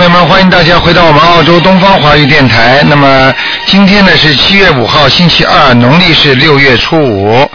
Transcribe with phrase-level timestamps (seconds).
[0.00, 2.82] 朋友们欢迎大家回到我们澳洲东方华语电台。
[2.88, 3.30] 那么
[3.66, 7.46] 今天呢是七月五号，星期二，农历是六月初五。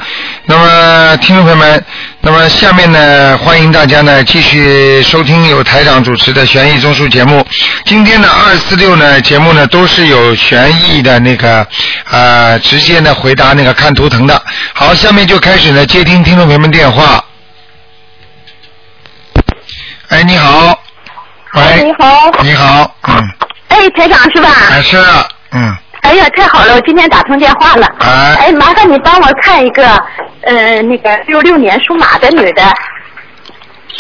[0.46, 1.84] 那么听众朋友们，
[2.22, 7.44] 那么下面呢，欢迎大家呢继续收听由台长主持的悬疑综述节目。
[7.84, 11.66] 今天的二四六呢节目呢都是有悬疑的那个
[12.12, 14.40] 呃直接呢回答那个看图腾的。
[14.76, 17.26] 好，下面就开始呢接听听众朋友们电话。
[23.86, 24.50] 哎，台长是吧？
[24.50, 24.98] 还是
[25.52, 27.88] 嗯，哎呀，太好了，我今天打通电话了。
[28.00, 29.88] 哎哎，麻烦你帮我看一个，
[30.42, 32.64] 呃，那个六六年属马的女的，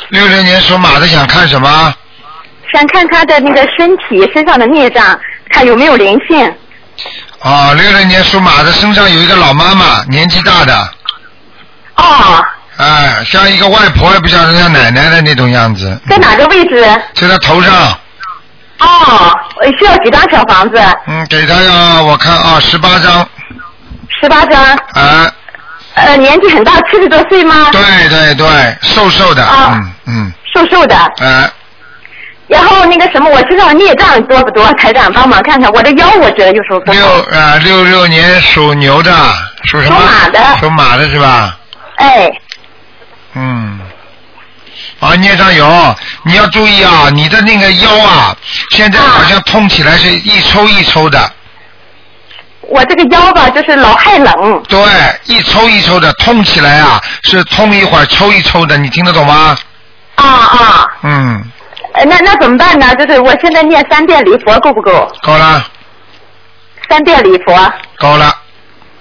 [0.10, 1.94] 六六年属马的想看什么？
[2.74, 5.18] 想看她的那个身体身上的孽障，
[5.52, 6.52] 看有没有灵性。
[7.42, 10.90] 啊，六六年属马的身上有一个老妈妈，年纪大的，
[11.98, 12.44] 哦，
[12.78, 16.84] 哎，像一个外婆，也不像人家奶奶的那种样子，在哪个位置？
[17.14, 17.98] 在她头上，
[18.86, 19.36] 哦，
[19.80, 20.80] 需要几张小房子？
[21.08, 23.28] 嗯，给他呀我看啊，十八张，
[24.22, 24.62] 十八张。
[24.94, 25.32] 啊，
[25.96, 27.70] 呃，年纪很大，七十多岁吗？
[27.72, 30.96] 对对对，瘦瘦的，啊嗯嗯，瘦瘦的。
[31.22, 31.50] 哎，
[32.48, 34.72] 然后那个什么，我身上的孽障多不多？
[34.74, 37.14] 台长帮忙看看，我的腰我觉得有时候不六好。
[37.38, 39.12] 啊六六年属牛的，
[39.66, 39.98] 属什么？
[40.00, 41.58] 属马的属马的是吧？
[41.98, 42.30] 哎，
[43.34, 43.80] 嗯，
[45.06, 48.36] 啊，孽障有，你要注意啊，你的那个腰啊，
[48.72, 51.32] 现在好像痛起来是一抽一抽的，
[52.62, 54.64] 我这个腰吧，就是老害冷。
[54.68, 54.80] 对，
[55.26, 59.56] 一抽一抽的，痛起来啊，是痛一会儿抽一抽的，你听得懂吗？
[60.16, 61.44] 啊啊，嗯，
[61.94, 62.96] 呃那那怎么办呢？
[62.96, 64.92] 就是我现在念三遍礼佛够不够？
[65.22, 65.64] 够了，
[66.90, 68.36] 三遍礼佛够了，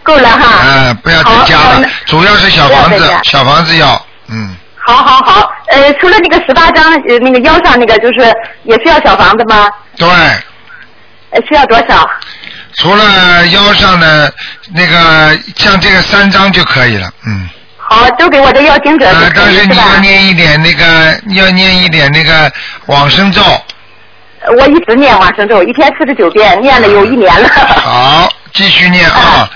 [0.02, 0.61] 够了哈。
[0.64, 8.33] 嗯，不要再加了，主要是小房子小房子要，嗯，好好好，呃，除了那个十八张，呃，那个腰上那个，就是
[8.64, 9.68] 也需要小房子吗？
[9.96, 10.08] 对，
[11.30, 12.08] 呃，需要多少？
[12.77, 14.33] 除了腰上的
[14.74, 17.48] 那个像这个三张就可以了，嗯。
[17.78, 19.98] 好，都给我的要经者呃，但是你要？
[20.00, 22.51] 念一点那个，要念一点那个
[22.86, 23.42] 往生咒。
[24.40, 27.48] 呃我一直念往生咒，一天四十九遍，念了有一年了。
[27.48, 29.48] 好，继续念啊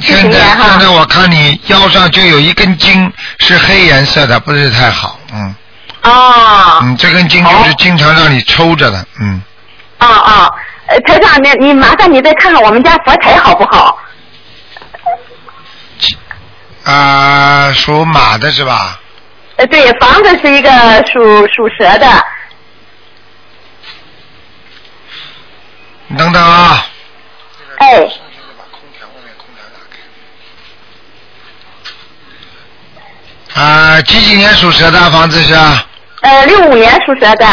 [0.00, 5.18] 现在哈现在我看你腰上就有一根筋是黑颜色的，不是太好。
[5.32, 5.54] 嗯
[6.02, 9.06] 哦，嗯，这根筋就是经常让你抽着的。
[9.20, 9.40] 嗯，
[9.98, 10.50] 啊啊，
[10.86, 13.98] 呃，台长，你你麻烦你再看看我们家佛台好不好？
[16.84, 18.98] 啊，属马的是吧？
[19.56, 20.70] 呃，对，房子是一个
[21.06, 22.24] 属属蛇的，
[26.08, 26.84] 你等等啊。
[27.78, 28.08] 哎，
[33.54, 35.84] 啊，几几年属蛇的房子是啊？
[36.22, 37.46] 呃，六五年属蛇的，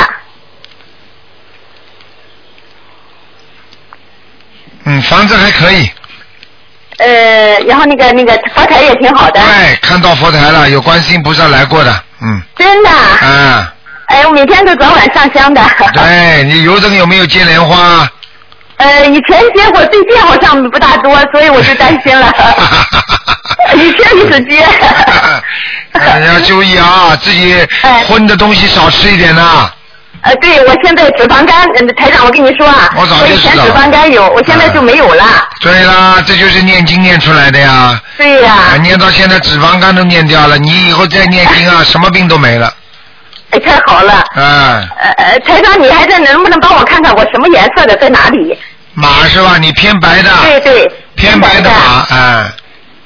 [4.85, 5.89] 嗯，房子还可以。
[6.97, 12.03] 呃，然后那个那个佛台也挺好的，对，看到佛台了，有观世音菩萨来过的。
[12.21, 12.41] 嗯。
[12.55, 13.73] 真的，啊，
[14.07, 15.61] 哎，我每天都早晚上香的。
[15.93, 18.09] 对你邮政有没有接莲花？
[18.77, 22.31] 呃，以前接过，最近好像不大多，所以我就担心了。
[23.75, 24.65] 以 前一直接。
[25.93, 29.69] 呃要注意啊，自己 哎荤的东西少吃一点呐。
[30.21, 35.23] 呃，对，我现在脂肪肝，嗯，台长，我跟你说啊，我早就知道以前脂肪肝有，我现在就没有了。
[35.61, 37.99] 对啦，这就是念经念出来的呀。
[38.17, 42.73] 对呀、啊念到现在脂肪肝都念掉了，你以后再念经啊，什么病都没了。
[43.51, 44.23] 哎，太好了。
[44.35, 44.43] 嗯，
[44.99, 48.57] 呃呃，台长，你还在能不能帮我看看我什么颜色的在哪里？
[48.93, 49.57] 马是吧？
[49.57, 50.91] 你偏白的，对对。
[51.15, 52.51] 偏白的马，哎，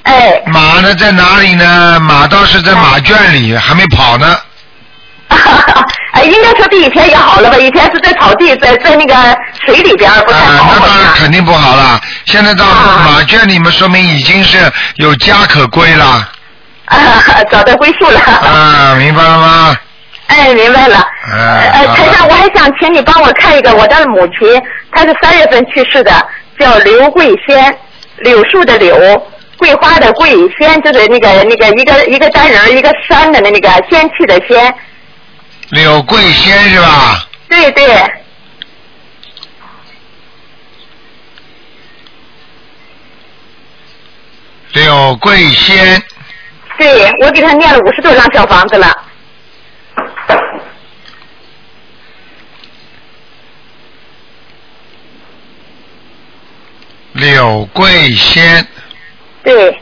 [0.03, 1.99] 哎，马呢在哪里呢？
[2.01, 4.37] 马倒是在马圈里，还没跑呢。
[6.13, 7.57] 哎，应该说比以前也好了吧？
[7.57, 9.15] 以前是在草地，在在那个
[9.65, 10.87] 水里边不太啊，好，那。
[10.87, 11.99] 当然肯定不好了。
[12.25, 14.57] 现在到啊马圈里面，说明已经是
[14.97, 16.29] 有家可归了。
[16.85, 16.97] 啊，
[17.49, 18.19] 找到归宿了。
[18.19, 19.75] 啊，明白了吗？
[20.27, 20.97] 哎，明白了。
[21.31, 24.61] 哎呃，台长，我还想请你帮我看一个我的母亲，
[24.91, 26.11] 她是三月份去世的，
[26.59, 27.75] 叫刘桂仙，
[28.17, 28.95] 柳树的柳，
[29.63, 30.29] 桂花的桂，
[30.59, 34.75] 仙就是那个那个一个一个单人儿一个山的那个仙气的仙。
[35.69, 37.25] 柳桂仙是吧？
[37.47, 37.85] 对对，
[44.73, 46.03] 柳桂仙，
[46.77, 48.93] 对我给他念了五十多张小房子了。
[57.13, 58.67] 柳桂仙，
[59.43, 59.77] 对，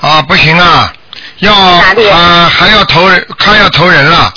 [0.00, 0.92] 啊，不行啊，
[1.38, 4.32] 要啊还要投人，看要投人了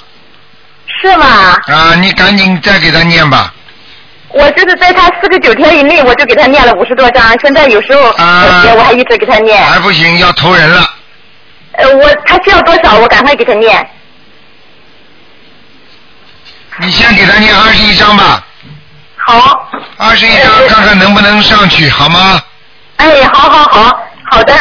[1.01, 1.59] 是吗？
[1.67, 1.93] 啊！
[1.95, 3.53] 你赶紧再给他念吧。
[4.29, 7.37] 我就是在他四十九天以内，我就给他念了五十多张。
[7.41, 9.61] 现在有时候啊我还一直给他念。
[9.65, 10.89] 还不行，要投人了。
[11.73, 13.89] 呃，我他需要多少，我赶快给他念。
[16.77, 18.43] 你先给他念二十一章吧，
[19.15, 22.41] 好，二十一章看看能不能上去，好吗？
[22.97, 23.99] 哎，好好好，
[24.31, 24.53] 好的，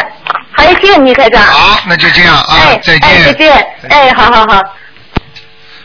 [0.52, 1.42] 还谢谢你，台长。
[1.42, 3.08] 好，那就这样啊哎，，再见。
[3.08, 3.66] 哎，再见。
[3.88, 4.62] 哎，好好好。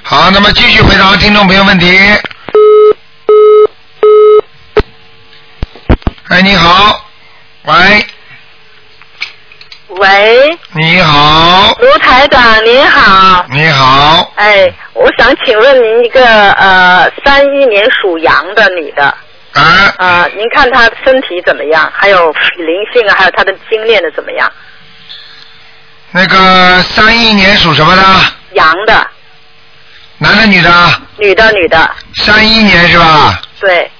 [0.03, 1.97] 好，那么继续回答听众朋友问题。
[6.29, 7.05] 哎，你好，
[7.63, 8.05] 喂，
[9.99, 19.03] 喂，你好，卢台长您好，你好，哎，我想请问您一个呃，三一年属羊的女的，
[19.51, 21.91] 啊，啊、您看她身体怎么样？
[21.93, 24.49] 还有灵性啊，还有她的经练的怎么样？
[26.11, 28.01] 那个三一年属什么的？
[28.53, 29.05] 羊的，
[30.17, 30.71] 男的女的？
[31.17, 33.41] 女的，女的，三一年是吧？
[33.59, 33.91] 对，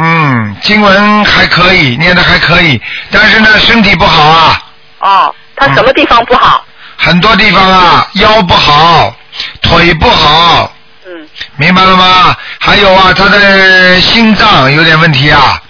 [0.00, 2.80] 嗯，经文还可以，念的还可以，
[3.10, 4.62] 但是呢，身体不好啊，
[5.00, 6.64] 哦，他什么地方不好？
[6.96, 9.12] 很多地方啊，腰不好，
[9.60, 10.72] 腿不好，
[11.04, 12.36] 嗯，明白了吗？
[12.60, 15.60] 还有啊，他的心脏有点问题啊，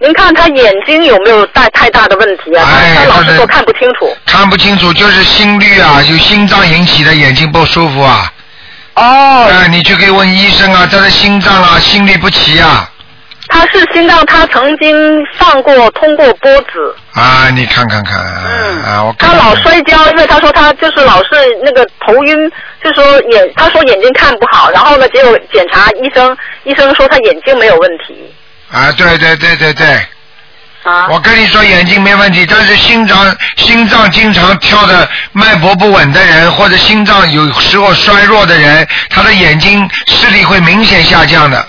[0.00, 2.68] 您看他眼睛有没有大太大的问题啊？
[2.70, 4.14] 哎她她老是说看不清楚。
[4.26, 8.30] 看不清楚，就是心率啊，有心脏引起的眼睛不舒服啊。
[8.94, 12.86] 哦，哎，你去可以问医生啊，他的心脏啊，心律不齐啊。
[13.48, 14.94] 她是心脏，他曾经
[15.38, 16.94] 上过通过波子。
[17.14, 21.30] 啊，你看看看，嗯，啊，我看他老摔跤，因为他说他就是老是
[21.64, 22.50] 那个头晕，
[22.84, 28.32] 就说眼，他说眼睛看不好，然后呢，结果检查医生，医生说他眼睛没有问题。
[28.70, 29.86] 啊，对对对对对，
[30.84, 31.08] 啊。
[31.10, 41.66] 我跟你说眼睛没问题，但是心脏心脏经常跳的脉搏不稳的人，或者心脏有时候衰弱的人，他的眼睛视力会明显下降的，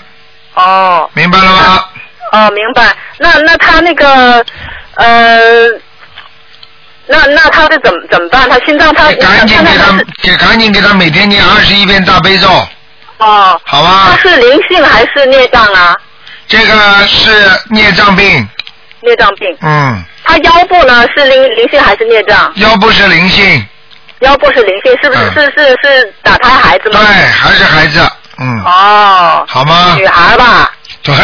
[0.60, 1.84] 哦明白了吗？
[2.32, 2.94] 哦，明白。
[3.18, 4.44] 那那他那个
[4.94, 5.68] 呃，
[7.06, 8.48] 那那他是怎么怎么办？
[8.48, 12.48] 他心脏他赶紧给他给赶紧给他每天念二十一遍大悲咒，
[13.18, 14.16] 哦，好吧他？
[14.18, 15.96] 是灵性还是孽障啊？
[16.46, 17.30] 这个是
[17.68, 18.48] 孽障病，
[19.00, 19.48] 孽障病。
[19.62, 22.52] 嗯，他腰部呢是灵灵性还是孽障？
[22.56, 23.66] 腰部是灵性，
[24.20, 28.00] 腰部是灵性，是不是、嗯是是是打胎孩子吗对，还是孩子，
[28.40, 30.06] 嗯，哦，好吗女？
[30.06, 30.72] 孩吧？
[31.02, 31.14] 对，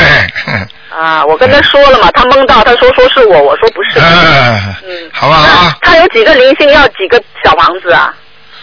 [0.94, 3.98] 啊，我跟他说了嘛，他蒙到，他说说是我，我说不是。
[3.98, 5.42] 嗯，嗯，好不好？
[5.42, 8.14] 那他有几个灵性，要几个小房子啊？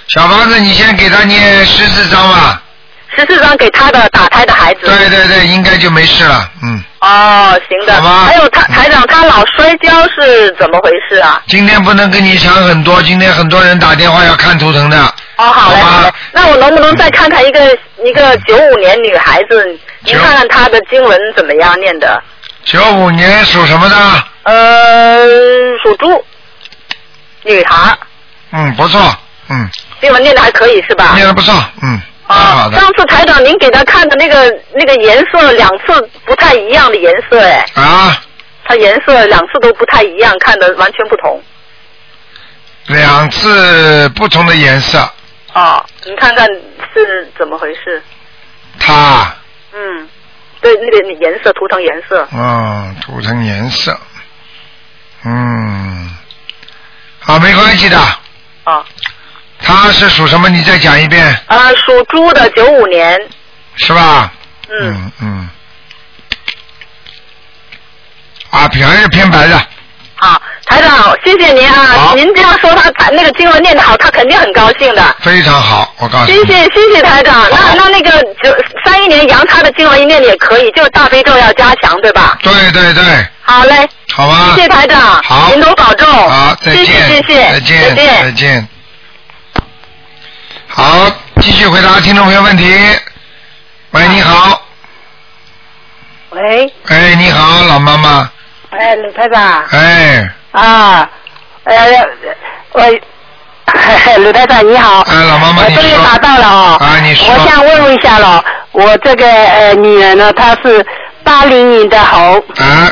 [0.08, 2.62] 小房子，你先给他念十四章吧。
[3.16, 4.82] 十四张给他的打胎的孩子。
[4.84, 6.84] 对对对，应该就没事了，嗯。
[7.00, 7.94] 哦，行的。
[7.96, 11.42] 好吧还有他台长，他老摔跤是怎么回事啊？
[11.48, 14.98] 今天不能跟你讲很多，今天很多人打电话要看图腾的。
[15.38, 16.14] 哦，好嘞，好嘞。
[16.32, 19.66] 那我能不能再看看一个一个九五年女孩子？
[20.02, 22.22] 您九看看她的经文怎么样念的？
[22.64, 23.96] 九五年属什么的？
[24.44, 25.26] 呃，
[25.84, 26.24] 属猪，
[27.44, 27.98] 女孩，
[28.52, 29.02] 嗯，不错，
[29.50, 29.70] 嗯，
[30.02, 31.12] 经文念的还可以是吧？
[31.16, 38.22] 念的不错，嗯，啊，上次台长您给他看的那个那个颜色两次不太一样的颜色，哎，啊，
[38.66, 41.42] 它颜色两次都不太一样，看的完全不同。
[42.88, 45.00] 两次不同的颜色，
[45.54, 46.48] 啊，你看看
[46.94, 48.02] 是怎么回事？
[48.80, 49.36] 它，
[49.74, 50.10] 嗯，
[50.62, 52.28] 对，那个颜色涂成颜色。
[52.34, 53.98] 嗯，涂成颜色，
[55.26, 56.10] 嗯，
[57.20, 57.98] 好，没关系的。
[58.66, 58.84] 哦，
[59.64, 60.50] 它是属什么？
[60.50, 63.18] 你再讲一遍，呃，属猪的九五年，
[63.78, 64.32] 是吧？
[64.70, 65.50] 嗯，嗯嗯。
[68.52, 69.58] 啊，偏还是偏白的，
[70.16, 75.16] 好，台长，谢谢您啊好，您这样说他他那个经文念得好，他肯定很高兴的。
[75.22, 76.38] 非常好，我告诉你。
[76.38, 78.12] 谢谢谢谢台长，那那那个
[78.44, 78.56] 九
[78.86, 82.38] 三一年阳他的经文一念的也可以，就是大悲咒要加强，对吧？
[82.44, 83.04] 对对对，
[83.42, 84.54] 好嘞，好吧。
[84.56, 86.08] 谢谢台长，好您多保重。
[86.08, 88.68] 好，再见，谢谢谢谢，再见，再见再见。
[90.76, 91.08] 好，
[91.40, 92.66] 继续回答听众朋友问题。
[93.92, 94.60] 喂，你好，
[96.32, 98.28] 喂，哎，你好，老妈妈，
[98.72, 101.08] 哎，鲁台长哎，啊，
[101.66, 101.76] 呃，
[102.72, 102.82] 我，
[104.18, 105.84] 鲁台长你好，哎，老妈妈，我你说。
[105.84, 106.78] 终于打到了哦。
[106.80, 107.28] 啊你说。
[107.28, 110.84] 我想问问一下了，我这个呃女人呢，她是
[111.24, 112.92] 八零年的猴，啊。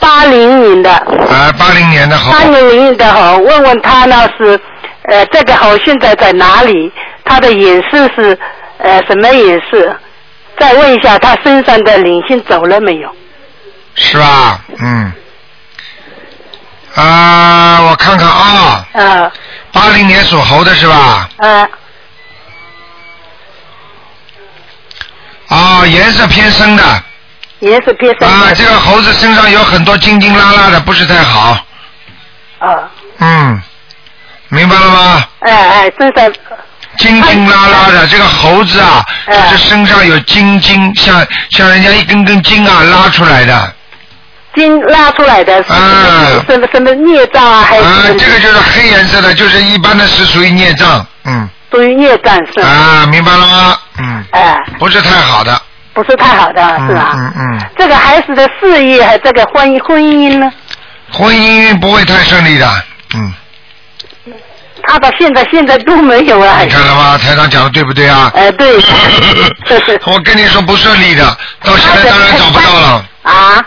[0.00, 4.58] 八零年的，啊，八零年的猴，八零年的猴，问问她呢是
[5.08, 6.92] 呃这个猴现在在哪里？
[7.24, 8.38] 它的颜色是
[8.78, 9.96] 呃什么颜色？
[10.58, 13.14] 再问一下，他身上的灵性走了没有？
[13.94, 14.60] 是吧？
[14.80, 15.12] 嗯。
[16.94, 19.32] 啊，我看看啊，啊
[19.72, 21.28] 八零年属猴的是吧？
[21.36, 21.68] 呃，
[25.48, 26.82] 啊，颜色偏深的。
[27.60, 28.54] 颜色偏深啊，的。
[28.56, 31.56] 这个猴子身上有很多筋筋拉拉的，不是太好。
[32.58, 33.62] 啊，嗯，
[34.48, 35.24] 明白了吗？
[35.40, 36.32] 哎哎，身上
[36.96, 43.74] 筋筋拉拉的，这个猴子啊，就哎是身上有筋筋，像像人家一根根筋啊拉出来的。
[44.54, 51.06] 筋拉出来的是啊什么什么孽障啊，还是啊，这个就是黑颜色的，就是一般的是属于孽障。
[51.24, 51.48] 嗯。
[51.70, 52.66] 属于孽障是吧？
[52.66, 53.76] 啊，明白了吗？
[53.98, 55.60] 嗯，哎，不是太好的。
[55.92, 57.12] 不是太好的嗯是吧？
[57.14, 60.50] 嗯嗯，这个孩子的事业和这个婚姻婚姻呢，
[61.12, 62.66] 婚姻不会太顺利的。
[63.14, 63.32] 嗯，
[64.88, 66.60] 他到现在现在都没有啊。
[66.62, 67.18] 你看了吗？
[67.18, 68.32] 台长讲的对不对啊？
[68.34, 68.76] 哎，对。
[70.06, 71.24] 我跟你说不顺利的，
[71.62, 73.04] 到现在当然找不到了。
[73.22, 73.64] 啊，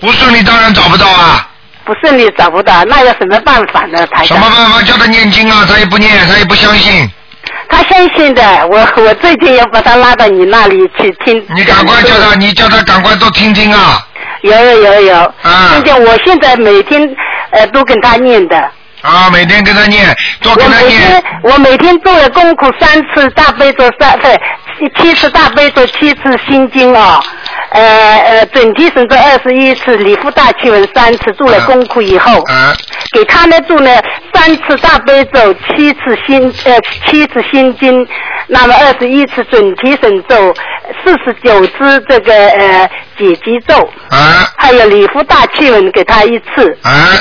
[0.00, 1.48] 不顺利当然找不到啊！
[1.84, 4.04] 不顺利找不到，那有什么办法呢？
[4.08, 5.64] 台长什么办法叫他念经啊？
[5.68, 7.08] 他也不念，他也不相信。
[7.68, 11.40] 他相信的，我我最近要把他拉到你那里去听。
[11.54, 14.04] 你赶快叫他，你叫他赶快多听听啊！
[14.42, 17.08] 有有有有，啊听见我现在每天
[17.50, 18.70] 呃都跟他念的，
[19.06, 20.04] 啊，每天跟他念，
[20.40, 21.24] 多我跟他每天。
[21.44, 27.22] 我每天做了功课三次大悲咒三不是七次大悲咒七次心经哦，
[27.70, 32.74] 呃呃准提神咒二十一次，礼佛大气文三次，做了功课以后，啊
[33.12, 34.02] 给他呢做了
[34.34, 38.06] 三次大悲咒，七次心呃七次心经，
[38.48, 40.52] 那么二十一次准提神咒，
[41.04, 43.78] 四十九支这个呃解结咒，
[44.10, 46.76] 啊还有礼佛大气文给他一次。
[46.82, 47.14] 啊！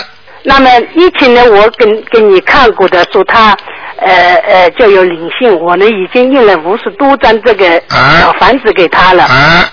[0.45, 3.57] 那么以前呢，我跟跟你看过的，说他
[3.97, 9.69] 呃呃就有灵性，我呢已经印了五十多张这个啊小房子给他了，啊，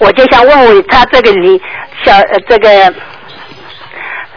[0.00, 1.60] 我就想问问他这个灵
[2.04, 2.92] 小呃这个。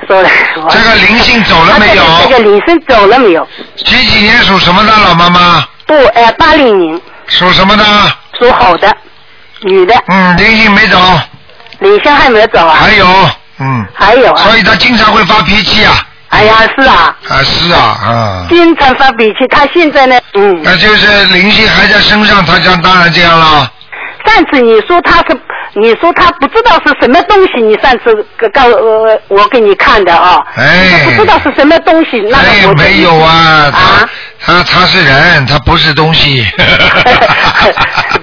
[0.08, 0.29] 说了，
[0.70, 3.48] 这个灵性走了没有他这个这个灵性走了没有？
[3.75, 5.68] 几几年属什么的老妈妈？
[5.86, 7.84] 不，呃，八零年属什么的？
[8.39, 8.91] 属猴的，
[9.62, 10.98] 女的，嗯，灵性没走，
[11.79, 12.77] 灵性还没有走啊？
[12.79, 13.06] 还有，
[13.60, 14.44] 嗯，还有啊？
[14.44, 15.94] 所以他经常会发脾气啊。
[16.30, 18.46] 哎呀，是啊，啊，是啊，啊。
[18.50, 19.48] 经常发脾气。
[19.50, 23.72] 他现在呢，嗯，那就是灵性还在身上，他将当然这样了。
[24.25, 25.39] 上次你说他是，
[25.76, 34.10] 你说他不知道是什么东西，你上次告呃我给你看的啊，哎他不知道是什么东西，那哎个我，就没有啊，他啊
[34.46, 36.46] 他他是人，他不是东西。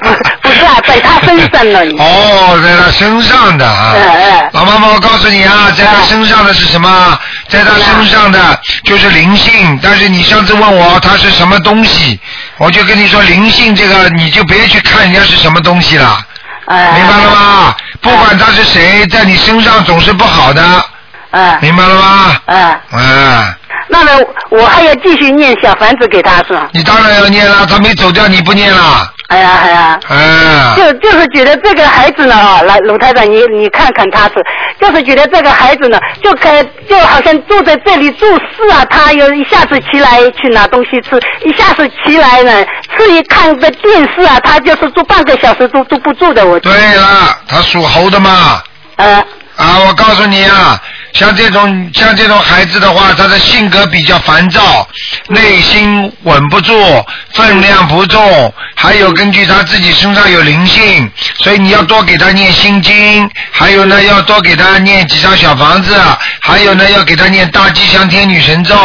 [0.01, 0.09] 不
[0.49, 1.85] 不是啊，在他身上呢。
[1.85, 3.93] 你 哦，在他身上的啊。
[3.95, 7.19] 哎哎老妈妈，我告诉你啊，在他身上的是什么？
[7.49, 8.39] 在他身上的
[8.85, 12.19] 就是灵性，但是你上次问我他是什么东西，
[12.59, 16.17] 我就跟你说灵性这个你就别去看人家是什么东西了，哎
[16.75, 17.31] 明白了？
[17.31, 17.75] 吗？
[18.01, 20.63] 不管他是谁，在你身上总是不好的，
[21.37, 22.37] 哎明白了吗？
[22.47, 23.55] 哎，哎，
[23.89, 26.69] 那么我还要继续念小房子给他是吧？
[26.73, 30.01] 你当然要念了，他没走掉，你不念了，哎呀哎呀。
[30.09, 34.35] 哎，就就是觉得这个孩子呢，啊，来鲁台长，你你看看他是，
[34.81, 42.65] 就是觉得这个孩子呢，就开就好像坐在这里做事啊，他又一下子起来去拿东西吃，一下子起来呢
[42.97, 48.63] 吃一看个电视啊，他就是坐半个小时都都不住的，我对了，他属猴的嘛。
[48.97, 49.23] 呃
[49.57, 50.79] 啊，我告诉你啊，
[51.17, 54.87] 像这种像这种孩子的话，他的性格比较烦躁，
[55.29, 56.75] 内心稳不住，
[57.33, 65.97] 分量不重，还有根据他自己身上有灵性，所以你要多给他念心经，还有呢要多给他念几张小房子，
[66.41, 68.77] 还有呢要给他念大吉祥天女神咒。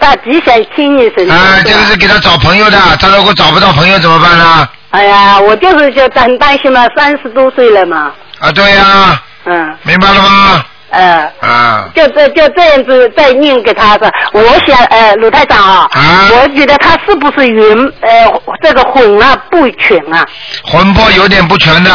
[0.00, 1.32] 大吉祥天女神咒。
[1.32, 4.68] 啊，这个是给他找朋友的，他如果找不到朋友怎么办呢？
[4.90, 10.64] 哎呀，我就是就很担心嘛，三十多岁了嘛，啊，对呀、嗯明白了吗？
[10.92, 11.32] 呃。
[11.40, 20.26] 啊，就这就这样子再念给他的，我想呃鲁台长啊，啊我觉得他是不是云呃这个混啊不全啊，
[20.64, 21.90] 魂魄有点不全的，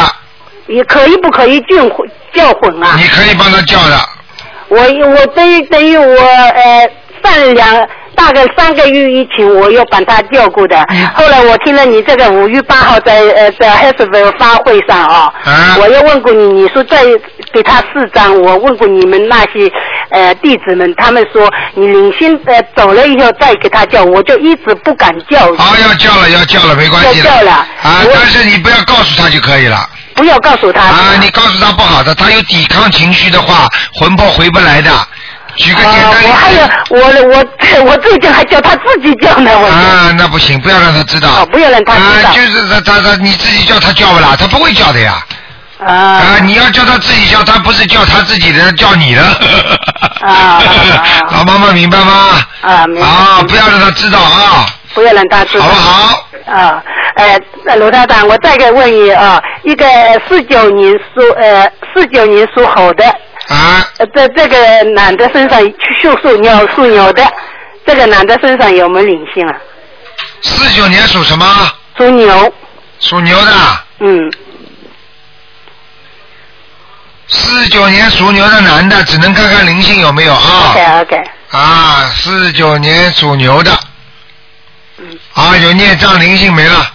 [0.67, 2.95] 也可以不可以叫混叫混啊？
[2.97, 3.97] 你可以帮他叫的。
[4.69, 6.89] 我我等于等于我呃
[7.23, 17.05] 上两大概三个月以前我又把他叫过的，嗯后来我听了你这个五月八号在呃在 e v i l 发会上啊，啊我又问过你，你说再
[17.53, 19.71] 给他四张，我问过你们那些
[20.09, 27.29] 呃弟子们，他们说你领先呃走了以后再给他叫，我就一直不敢叫，好，要叫了，要叫了，没关系的。
[27.29, 27.51] 要叫了
[27.83, 29.77] 啊，但是你不要告诉他就可以了。
[30.15, 30.81] 不要告诉他。
[30.81, 34.89] 啊，你告诉他不好的，他有抵抗情绪的话，魂魄回不来的。
[35.57, 36.67] 举个简啊单例我还有。
[36.89, 36.99] 我
[37.35, 37.45] 我
[37.91, 39.67] 我最近还叫他自己叫呢，我。
[39.67, 41.29] 啊，那不行，不要让他知道。
[41.29, 45.13] 啊不要让他知道啊，就是他他他你自己叫他叫不啦，他不会叫的呀。
[45.79, 49.21] 啊啊，你要叫他自己叫，他不是叫他自己的，叫你的。
[50.21, 50.29] 啊
[50.61, 50.61] 啊
[51.31, 52.39] 老妈妈明白吗？
[52.61, 55.65] 啊，明白啊，不要让他知道啊，不要让他知道。
[55.65, 56.23] 好不好？
[56.47, 56.81] 啊，
[57.17, 59.85] 呃，那卢台长，我再给问你啊，一个
[60.27, 63.03] 四九年属呃四九年属猴的，
[63.47, 65.59] 啊，呃这这个男的身上
[66.01, 67.23] 属属牛属牛的，
[67.85, 69.55] 这个男的身上有没有灵性啊？
[70.41, 71.45] 四九年属什么？
[71.97, 72.53] 属牛，
[72.99, 73.51] 属牛的。
[73.99, 74.31] 嗯，
[77.27, 80.71] 四九年属牛的男的，只能看看灵性有没有啊。
[80.71, 83.71] OK OK，啊，四九年属牛的。
[84.97, 86.93] 嗯啊，有孽障灵性没了。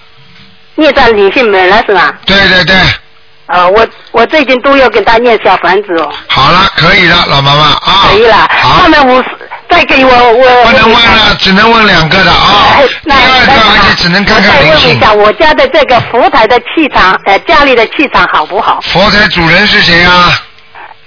[0.74, 2.14] 孽障灵性没了是吧？
[2.26, 2.76] 对对对，
[3.52, 8.08] 啊，我我最近都要给他念小房子哦，好了，可以了，老妈妈啊。
[8.08, 8.48] 可以了。
[8.62, 9.28] 好后，面五十
[9.68, 10.64] 再给我我。
[10.64, 12.72] 不能问了，只能问两个的啊。
[12.78, 14.88] 哎第那二个而且只能看看我再灵性。
[14.88, 18.80] 问一下，我家的这个佛台的气场，呃，家里的气场好不好？
[18.80, 20.32] 佛台主人是谁啊？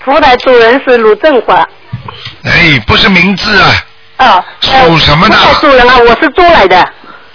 [0.03, 1.67] 佛台主人是鲁振华。
[2.43, 3.73] 哎，不是名字啊。
[4.19, 4.43] 哦。
[4.71, 6.87] 呃属什么的佛台主人啊，我是猪来的，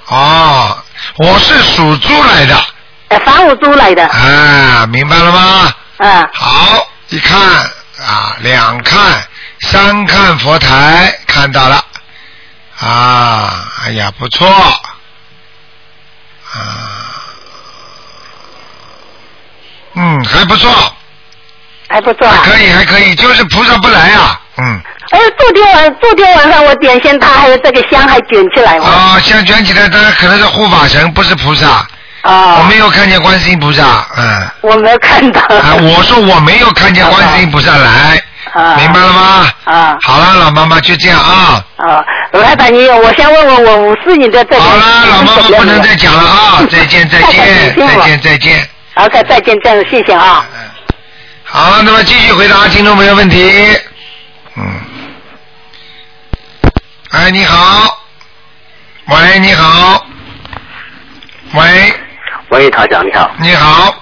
[0.07, 0.79] 哦，
[1.19, 2.55] 我是属猪来的。
[3.11, 4.07] 呃，房屋猪来的。
[4.07, 5.73] 啊，明白了吗？
[5.99, 8.99] 嗯，好，一看啊，两看，
[9.61, 11.85] 三看佛台，看到了。
[12.81, 14.49] 啊，哎呀，不错。
[14.49, 14.73] 啊，
[19.95, 20.71] 嗯，还不错，
[21.89, 22.43] 还不错啊。
[22.45, 24.41] 可以，还可以，就是菩萨不来啊。
[24.57, 28.85] 嗯，哎，昨天晚昨天晚上我点香，他还有这个香还卷起来哦。
[28.85, 31.87] 啊，香卷起来，当然可能是护法神，不是菩萨。
[32.23, 32.59] 啊。
[32.61, 34.51] 我没有看见观世音菩萨，嗯。
[34.63, 35.41] 我没有看到。
[35.41, 38.23] 啊，我说我没有看见观世音菩萨来，
[38.53, 39.47] 啊明白了吗？
[39.65, 41.65] 啊好了，老妈妈就这样啊。
[41.77, 44.61] 啊，罗太太，你我先问问我五四年的这个。
[44.61, 46.63] 好了，老妈妈不能再讲了啊！
[46.71, 48.69] 再见，再见，再见，再见。
[48.95, 50.45] OK，再见，这样谢谢啊。
[51.45, 53.79] 好，那么继续回答听众朋友问题。
[54.57, 54.81] 嗯。
[57.13, 57.99] 哎，你好。
[59.07, 60.07] 喂，你好。
[61.53, 61.93] 喂，
[62.51, 63.31] 喂，台长你好。
[63.41, 63.95] 你好。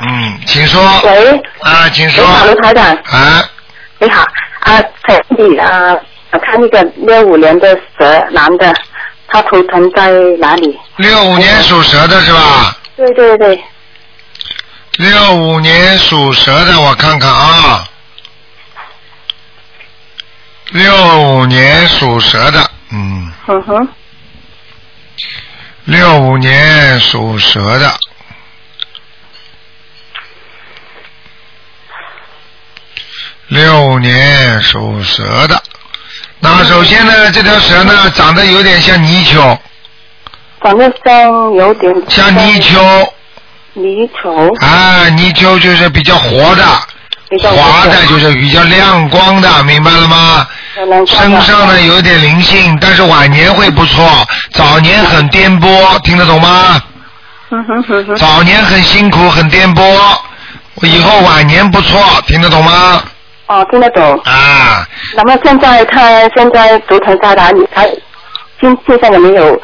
[0.00, 0.82] 嗯，请说。
[1.04, 2.30] 喂，啊，请说你。
[2.30, 3.44] 好，卢台长，啊，
[3.98, 4.22] 你好
[4.60, 5.96] 啊，可以啊，
[6.32, 8.74] 我看那个六五年的蛇男的，
[9.28, 10.78] 他头疼在哪里？
[10.96, 12.76] 六五年属蛇的是吧？
[12.96, 13.64] 对对对，
[14.98, 17.88] 六五年属蛇的，我看看啊。
[20.72, 23.88] 六五年属蛇的，嗯，嗯哼，
[25.86, 27.94] 六五年属蛇的。
[33.46, 35.62] 六五年属蛇的，
[36.40, 39.56] 那首先呢，这条蛇呢长得有点像泥鳅，
[40.60, 43.12] 长得像有点像泥鳅。
[43.74, 46.64] 泥鳅，啊，泥鳅就是比较活的，
[47.42, 50.46] 滑的就是比较亮光的，明白了吗？
[51.06, 56.80] 身上呢有点灵性，但是晚年会不错，早年很颠簸，听得懂吗？
[57.50, 59.82] 嗯哼哼哼，早年很辛苦，很颠簸，
[60.82, 63.02] 以后晚年不错，听得懂吗？
[63.46, 64.20] 哦，听得懂。
[64.24, 67.66] 啊，那么现在他现在图腾在哪里？
[67.74, 67.82] 他
[68.60, 69.60] 现现在有没有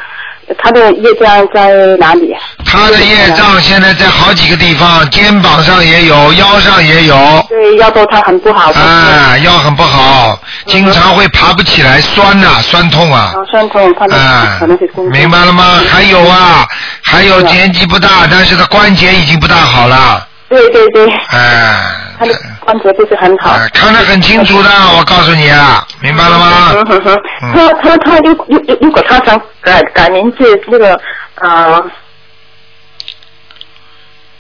[0.59, 2.35] 他的业障在哪里？
[2.65, 8.71] 他的业障现在在好几个地方，肩膀上也有，腰上也有，对，腰都他很不好。
[8.73, 13.33] 啊，腰很不好，经常会爬不起来，酸呐、酸痛啊。
[13.35, 15.09] 啊，酸痛，他的啊可能是工。
[15.11, 15.81] 明白了吗？
[15.91, 16.67] 还有啊，
[17.03, 21.75] 还有年纪不大，但是他关节已经不大好了，对对对，哎、
[22.19, 23.51] 他的关节不是很好。
[23.51, 26.71] 哎看得很清楚的，我告诉你啊，明白了吗？
[26.75, 31.01] 嗯哼哼，嗯他他他如如如如果他想改改名字，那个
[31.37, 31.85] 呃，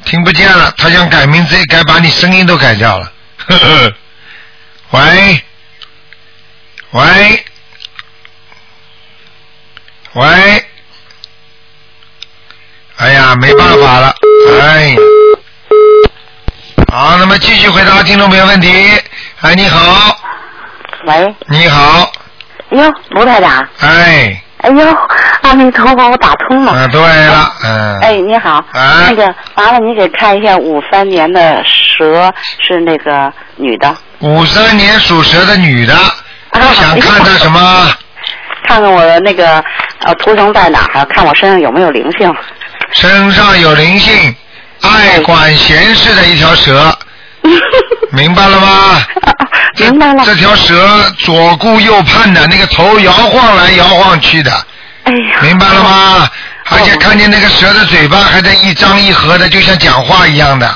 [0.04, 3.12] 听不见了，他想改名字，改把你声音都改掉了。
[3.48, 3.92] 呵呵，
[4.90, 5.42] 喂，
[6.92, 7.44] 喂，
[10.14, 10.64] 喂，
[12.96, 14.14] 哎呀，没办法了，
[14.60, 14.96] 哎。
[17.22, 18.68] 好，那么继续回答听众朋友问题。
[19.42, 20.16] 哎，你好，
[21.06, 22.10] 喂，你好，
[22.70, 24.98] 哎呦，卢台长，哎，哎呦，
[25.42, 26.72] 阿弥陀佛，我打通了。
[26.72, 29.06] 啊，对了，嗯，哎，你好，啊。
[29.08, 37.88] 那个麻烦你给看一下五三年的蛇是那个女的，五三年属蛇的女的，啊想看她什么？
[38.66, 39.62] 看看我的那个
[40.00, 42.34] 呃图腾在哪儿，看我身上有没有灵性。
[42.90, 44.34] 身上有灵性，
[44.82, 46.96] 爱管闲事的一条蛇，
[48.12, 49.02] 明白了吗？
[49.78, 50.22] 明白了。
[50.24, 54.50] 这条蛇左顾右盼的，那个头摇晃来摇晃去的，
[55.04, 56.28] 哎呀，明白了吗？
[56.70, 60.66] 而且看见那个蛇的嘴巴还在一张一合的，就像讲话一样的，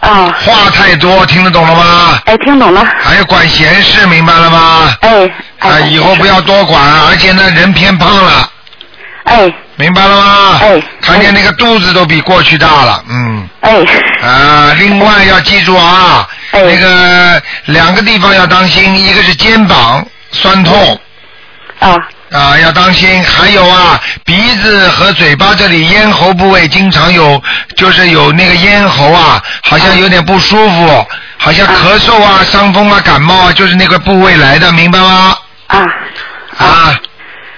[0.00, 2.18] 啊，话太多，听得懂了吗？
[2.26, 4.94] 哎，听懂了，还要管闲事，明白了吗？
[5.00, 8.48] 哎，哎啊，以后不要多管，而且呢，人偏胖了，
[9.24, 10.58] 哎明白了吗？
[10.62, 13.48] 哎看见那个肚子都比过去大了，嗯。
[13.60, 13.72] 哎，
[14.22, 21.00] 啊，另外要记住啊，哎那个两个地方要当心，一个是肩膀酸痛。
[21.78, 21.96] 啊。
[22.30, 27.40] 啊，要当心，还有啊，鼻子和嘴巴这里咽喉部位经常有，
[27.76, 35.36] 就是有那个咽喉啊，好像有点不舒服，好像咳嗽啊、伤风啊、感冒啊，就是那个部位来的，明白吗？
[35.68, 35.78] 啊，
[36.58, 36.98] 啊，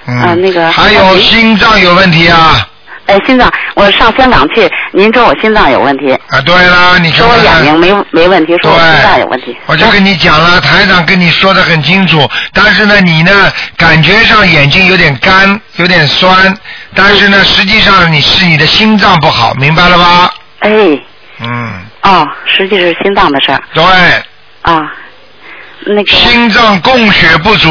[0.06, 2.68] 嗯，啊那个还有心脏有问题啊，
[3.06, 7.62] 哎，心脏，我上香港去，您说我心脏有问题，啊，对了，你看说我眼。
[7.62, 9.56] 睛没没问题，说我心脏有问题。
[9.66, 16.56] 我就跟你讲了，台长跟你说的很清楚，但是呢，你呢感觉上眼睛有点干，有点酸，
[16.94, 20.30] 但是呢，实际上你是你的心脏不好，明白了吧？
[20.60, 20.70] 哎，
[21.40, 23.82] 嗯，哦，实际是心脏的事儿对，
[24.62, 24.92] 啊。
[25.88, 27.70] 那个心脏供血不足，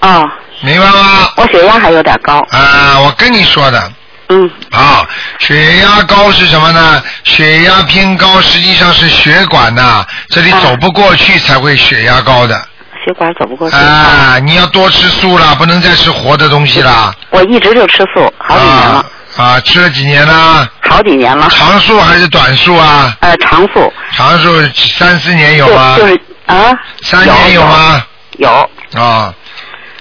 [0.00, 0.28] 哦，
[0.60, 1.30] 明白吗？
[1.36, 2.46] 我血压还有点高。
[2.50, 3.90] 啊，我跟你说的
[4.30, 5.04] 嗯，啊，
[5.40, 7.02] 血压高是什么呢？
[7.24, 12.56] 血压偏高实际上是血管呐、这里啊走不过去才会血压高的。
[13.04, 13.76] 血管走不过去。
[13.76, 17.12] 啊，你要多吃素了，不能再吃活的东西了。
[17.30, 19.06] 我一直就吃素，好几年了，啊。
[19.36, 20.68] 啊，吃了几年了？
[20.82, 21.48] 好几年了。
[21.50, 23.16] 长素还是短素啊？
[23.20, 23.92] 呃，长素。
[24.14, 24.62] 长素
[24.98, 25.96] 三四年有吗？
[25.96, 26.78] 就就是啊。
[27.02, 28.04] 三年有吗？
[28.38, 28.70] 有。
[28.94, 29.34] 啊，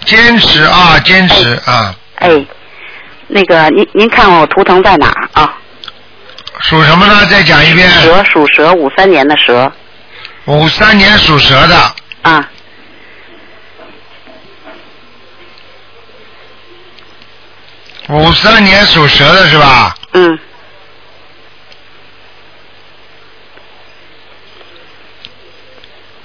[0.06, 1.96] 坚持啊，坚持啊。
[2.16, 2.30] 哎，
[3.30, 5.58] 那个您您看我图腾在哪儿啊？
[6.62, 7.26] 属什么呢？
[7.28, 7.90] 再讲一遍。
[7.90, 9.72] 蛇属蛇，五三年的蛇
[10.46, 12.50] 五三年属蛇的，啊。
[18.10, 19.96] 五三年属蛇的是吧？
[20.14, 20.40] 嗯，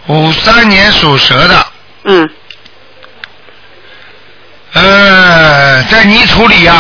[0.07, 1.67] 五三年属蛇的，
[2.05, 2.31] 嗯，
[4.75, 6.77] 呃，在泥土里啊，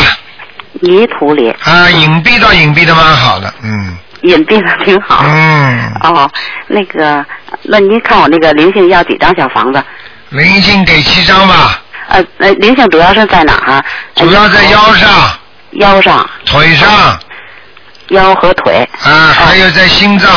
[0.80, 1.50] 泥土里。
[1.64, 3.96] 啊，隐蔽倒隐蔽的蛮好的，嗯。
[4.22, 5.22] 隐蔽的挺好。
[5.26, 6.30] 嗯，哦，
[6.68, 7.24] 那个，
[7.62, 9.82] 那您看我那个灵性要几张小房子？
[10.30, 11.78] 灵性给七张吧，
[12.08, 13.72] 呃，呃，灵性主要是在哪儿？
[13.74, 13.84] 啊？
[14.16, 15.10] 主要在腰上、
[15.72, 16.88] 腰上、腿上。
[18.08, 18.88] 腰和腿。
[19.02, 20.28] 啊，还有在心脏，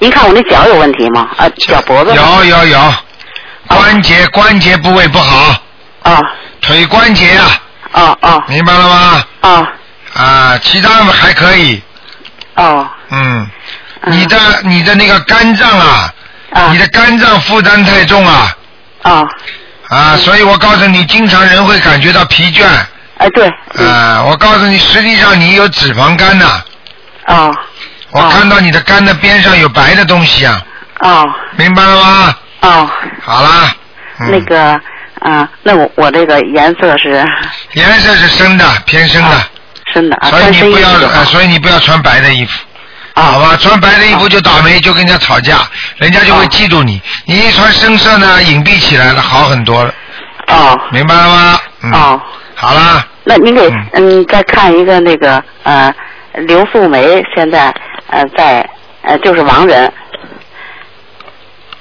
[0.00, 1.28] 您看我那脚有问题吗？
[1.36, 2.12] 啊，脚脖子。
[2.14, 2.94] 有有有，
[3.68, 5.54] 关节关节部位不好，
[6.02, 6.24] 哦
[6.68, 7.60] 腿关节啊，
[7.92, 8.42] 哦哦。
[8.46, 9.24] 明白了吗？
[9.40, 9.66] 哦。
[10.14, 11.82] 啊，其他还可以，
[12.56, 12.86] 哦。
[13.10, 13.48] 嗯，
[14.02, 14.12] 嗯。
[14.12, 16.12] 你的你的那个肝脏啊，
[16.52, 16.68] 啊。
[16.70, 18.54] 你的肝脏负担太重啊，
[19.04, 19.26] 哦，
[19.88, 22.66] 啊，所以我告诉你，经常人会感觉到疲倦，
[23.18, 23.50] 哎对。
[23.74, 26.62] 嗯啊，我告诉你，实际上你有脂肪肝呐、
[27.28, 27.56] 哦。
[28.10, 30.60] 我看到你的肝的边上有白的东西啊，
[31.00, 31.26] 哦。
[31.56, 32.36] 明白了吗？
[32.60, 32.90] 哦，
[33.24, 33.74] 好啦，
[34.18, 34.80] 嗯、那个
[35.20, 37.24] 啊，那我我这个颜色是
[37.74, 39.48] 颜色是深的，偏深的，啊
[39.92, 40.88] 深的啊，所以你不要
[41.24, 42.58] 所以你不要穿白的衣服。
[43.14, 45.58] 好啊吧，穿白的衣服就倒霉，就跟人家吵架，
[45.96, 47.00] 人家就会哦嫉妒你。
[47.24, 49.92] 你一穿深色呢，隐蔽起来了，好很多了，
[50.46, 51.58] 哦明白了吗？
[51.82, 51.92] 嗯。
[51.92, 52.20] 哦。
[52.54, 55.94] 好啦，那您给嗯嗯再看一个那个呃
[56.46, 57.72] 刘素梅现在
[58.08, 58.68] 呃在
[59.02, 59.92] 呃就是亡人，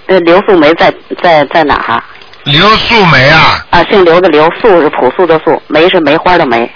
[0.07, 2.03] 呃刘素梅在在在哪儿啊？
[2.47, 6.71] 刘素梅啊，啊，姓刘的刘，素是朴素的素，梅是梅花的梅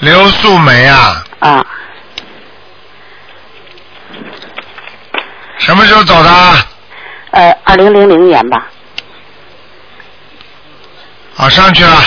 [0.00, 1.64] 刘素梅啊，啊。
[5.58, 6.30] 什么时候走的？
[7.30, 8.66] 呃，二零零零年吧。
[11.34, 12.02] 好，上去了。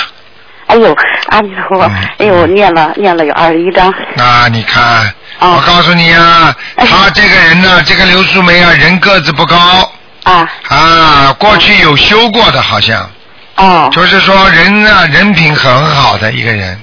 [0.67, 0.93] 哎呦，
[1.29, 1.95] 阿弥陀佛嗯！
[2.17, 3.93] 哎呦，念了念了有二十一章。
[4.15, 5.05] 那，你看，
[5.39, 9.55] 哦我告诉你啊，哎他这个人呢，这个刘素梅啊，人个子不高
[10.25, 10.47] 啊。
[10.67, 13.09] 啊，过去有修过的，好像，
[13.55, 13.89] 哦。
[13.91, 16.79] 就是说人啊，人品很好的一个人，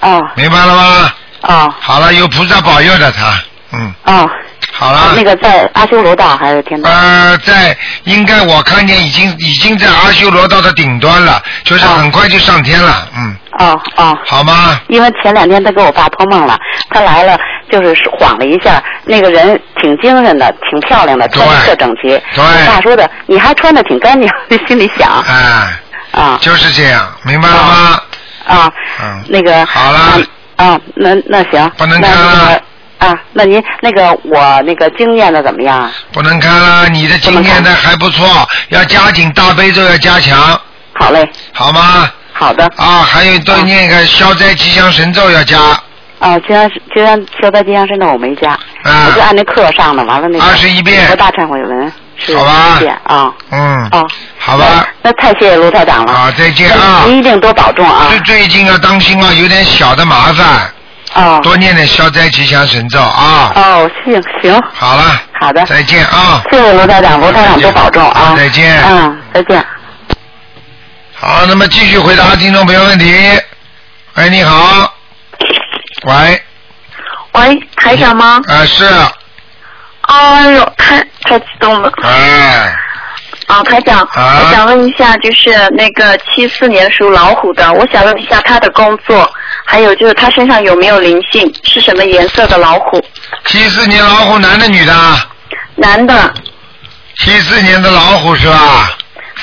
[0.00, 0.20] 哦。
[0.34, 1.12] 明白了吗？
[1.42, 1.74] 哦。
[1.80, 3.40] 好了，有菩萨保佑的他，
[3.72, 4.28] 嗯，哦，
[4.72, 5.12] 好了。
[5.14, 6.90] 那个在阿修罗道还是天道？
[6.90, 11.88] 呃，在应该我看见已经已经在阿修罗道的顶端了，就是哦。
[11.98, 14.18] 很快就上天了，嗯，哦哦。
[14.26, 14.80] 好吗？
[14.88, 16.58] 因为前两天他给我爸托梦了，
[16.90, 17.38] 他来了
[17.70, 22.08] 就是晃了一下，那个人挺精神的，挺漂亮的，穿的特整齐。
[22.34, 22.44] 对。
[22.44, 24.30] 我爸说的，你还穿的挺干净，
[24.66, 25.08] 心里想。
[25.26, 25.78] 哎，
[26.12, 26.38] 啊。
[26.40, 28.00] 就是这样，明白了吗？
[28.46, 29.24] 啊，嗯。
[29.28, 29.98] 那个好了。
[29.98, 30.18] 啊
[30.56, 32.60] 啊，那那行，不能看了。
[32.96, 35.92] 啊，那您那个我那个经验的怎么样啊？
[36.12, 38.26] 不能看了，你的经验的还不错，
[38.70, 40.58] 要加紧大悲咒要加强，
[40.94, 42.10] 好嘞，好吗？
[42.32, 45.58] 好的，啊，还有多念个消灾吉祥神咒要加，
[46.18, 53.30] 哦，就像是就像消灾吉祥神咒我没加，啊我就按那课上的，完了那个21遍和大忏悔文是好吧一遍啊。
[53.50, 56.12] 嗯，哦，好吧，那太谢谢卢台长了。
[56.12, 57.02] 好，再见啊。
[57.04, 58.06] 您一定多保重啊。
[58.08, 60.72] 最最近要当心啊，有点小的麻烦，
[61.12, 63.52] 哦多念点消灾吉祥神咒啊。
[63.54, 66.42] 哦，行行，好了，好的，再见啊。
[66.50, 68.34] 谢谢卢台长，卢台长多保重啊。
[68.34, 69.62] 再见嗯，再见。
[71.14, 73.14] 好，那么继续回答听众朋友问题。
[74.14, 74.95] 喂，你好。
[76.06, 76.42] 喂，
[77.32, 78.40] 喂，台长吗？
[78.46, 78.84] 啊是，
[80.02, 81.92] 哎呦，太太激动了。
[82.04, 82.72] 哎，
[83.48, 89.28] 啊，台长，啊我想问一下，就是那个七四年属老虎的，我想问一下他的工作，
[89.64, 93.04] 还有就是他身上有没有灵性，是什么颜色的老虎？
[93.46, 94.94] 七四年老虎男的女的？
[95.74, 96.32] 男的，
[97.18, 98.96] 七四年的老虎是吧？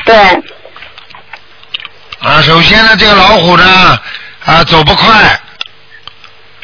[0.06, 0.16] 对，
[2.22, 4.00] 啊，首先呢，这个老虎呢，
[4.46, 5.40] 啊，走不快，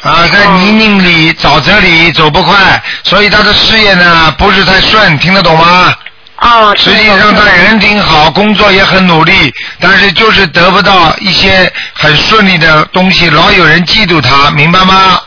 [0.02, 5.94] 啊，在泥泞里、沼泽里走不快，所以他的事业呢不是太顺，听得懂吗？
[6.38, 15.20] 哦，实际上他人挺好，工作也很努力，但是就是得不到一些很顺利的东西，老有人嫉妒他，明白吗？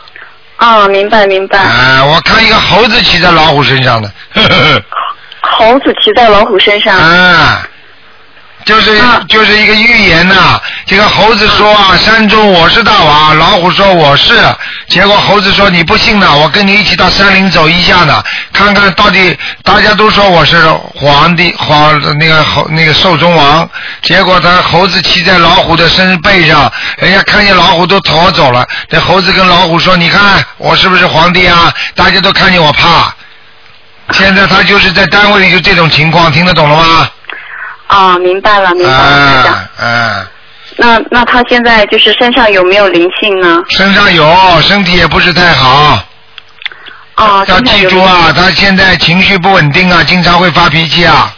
[0.56, 1.58] 啊，明白明白。
[1.58, 4.82] 啊，我看一个猴子骑在老虎身上的，呵呵呵。
[5.56, 6.96] 猴子骑在老虎身上。
[6.96, 7.62] 啊，
[8.64, 8.98] 就是、
[9.28, 14.32] 就是一个预言呐、这个猴子说啊，山中我是大王，老虎说我是，
[14.88, 18.22] 结果猴子说你不信呢，我跟你一起到山林走一下呢，
[18.52, 20.56] 看看到底大家都说我是
[20.94, 23.68] 皇帝皇那个猴那个兽中王，
[24.02, 31.72] 结果他猴子骑在老虎的身背上，人家看见老虎都逃走了，这猴子跟老虎说，你看我是不是皇帝啊？
[31.94, 33.14] 大家都看见我怕。
[34.12, 37.08] 现在他就是在单位里就这种情况，听得懂了吗？
[37.86, 39.54] 啊，明白了明白了，台长。
[39.54, 40.26] 啊啊，
[40.76, 43.62] 那那他现在就是身上有没有灵性呢？
[43.68, 46.02] 身上有，身体也不是太好。
[47.14, 51.32] 啊，要记住啊，他现在情绪不稳定啊，经常会发脾气啊。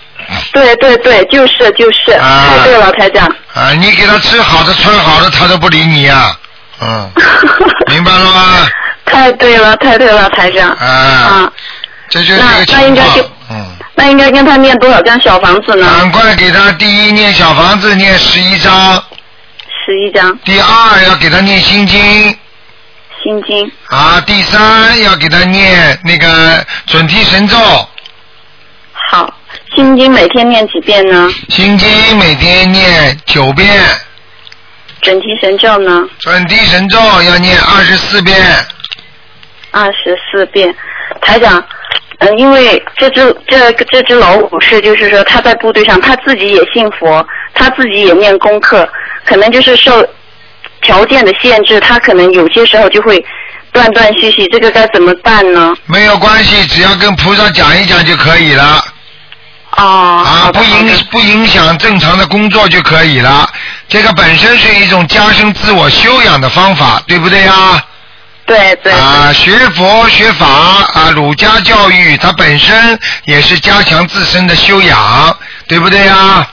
[0.53, 3.27] 对对对，就是就是，啊太对了，台长。
[3.55, 6.37] 啊，你给他吃好的穿好的，他都不理你呀、
[6.81, 7.11] 嗯，
[7.89, 8.67] 明白了吗？
[9.05, 10.71] 太对了，太对了，台长。
[10.71, 11.51] 啊，
[12.09, 13.31] 这就是那这个情况那应该就。
[13.49, 15.87] 嗯，那应该跟他念多少张小房子呢？
[15.87, 18.95] 赶快给他第一念小房子念十一张，
[19.85, 22.01] 十一张第二要给他念心经。
[23.23, 23.71] 心经。
[23.89, 27.57] 啊，第三要给他念那个准提神咒，
[29.11, 29.33] 好，
[29.75, 31.29] 心经每天念几遍呢？
[31.49, 33.83] 心经每天念九遍，
[35.03, 36.05] 准提神咒呢？
[36.19, 38.37] 准提神咒要念二十四遍。
[39.71, 40.75] 二十四遍。
[41.21, 41.65] 台长，
[42.19, 48.89] 嗯，因为这只这这只老虎是，就是说他在部队上，他自己也信佛，他自己也念功课，
[49.27, 50.03] 可能就是受
[50.81, 53.23] 条件的限制，他可能有些时候就会
[53.71, 55.77] 断断续续，这个该怎么办呢？
[55.85, 58.83] 没有关系，只要跟菩萨讲一讲就可以了。
[59.77, 60.25] 哦。
[60.25, 63.47] 啊，不影不影响正常的工作就可以了。
[63.89, 67.53] 这个本身是一种加深自我修养的方法，对不对呀？
[68.47, 68.93] 对对。
[68.93, 76.47] 啊，学佛学法啊，儒家教育它本身也是加强自身的修养，对不对呀？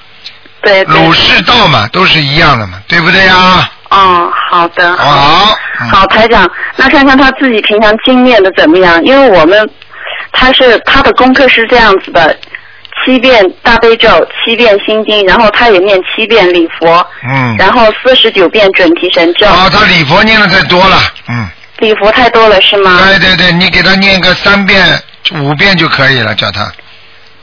[0.61, 0.95] 对对。
[0.95, 3.69] 儒释道嘛，都是一样的嘛，对不对呀？
[3.89, 4.95] 哦，好的。
[4.97, 5.57] 好不好？
[5.91, 9.03] 好，台长，那看看他自己平常经念的怎么样？
[9.03, 9.69] 因为我们
[10.31, 12.35] 他是他的功课是这样子的，
[13.05, 14.09] 七遍大悲咒，
[14.43, 17.55] 七遍心经，然后他也念七遍礼佛，嗯。
[17.57, 19.45] 然后四十九遍准提神咒。
[19.45, 21.47] 哦，他礼佛念的太多了，嗯。
[21.79, 22.99] 礼佛太多了是吗？
[23.05, 25.01] 对对对，你给他念个三遍、
[25.41, 26.71] 五遍就可以了，叫他。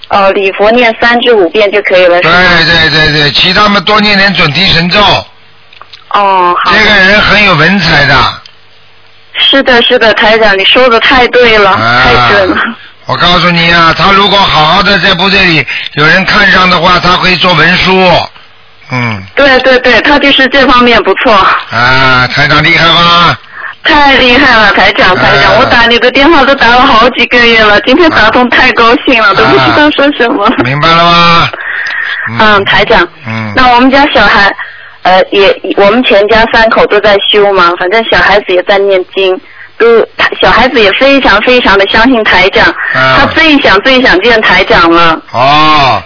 [0.09, 2.31] 哦，礼佛念三至五遍就可以了对？
[2.65, 5.01] 对对对，其他们多念点准提神咒。
[6.11, 6.73] 哦，好。
[6.73, 8.15] 这个人很有文采的。
[9.39, 12.57] 是的，是的，台长，你说的太对了，啊太准了。
[13.07, 18.11] 我告诉你啊，他如果好好的在部队里有人看上的话，他会做文书。
[18.93, 21.33] 嗯，对对对，他就是这方面不错。
[21.33, 23.39] 啊，台长厉害吧？
[23.83, 30.49] 太厉害了，台长，台长，我打你的电话都打了好几个月了，今天打通太高兴了，都不知道说什么。
[30.65, 31.49] 明白了吗？
[32.39, 34.55] 嗯，台长，嗯，那我们家小孩，
[35.03, 39.41] 呃，也我们全家三口都在修嘛，反正小孩子也在念经，
[39.79, 40.07] 都
[40.41, 43.17] 小孩子也非常非常的相信台长，啊。
[43.21, 45.21] 他最想最想见台长了。
[45.33, 46.03] 哦，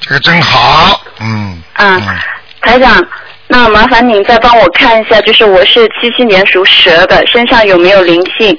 [0.00, 2.02] 这个真好，嗯，嗯，
[2.62, 2.96] 台长，
[3.52, 8.56] 那麻烦您再帮我看一下，就是我是七七年属蛇的，身上有没有灵性？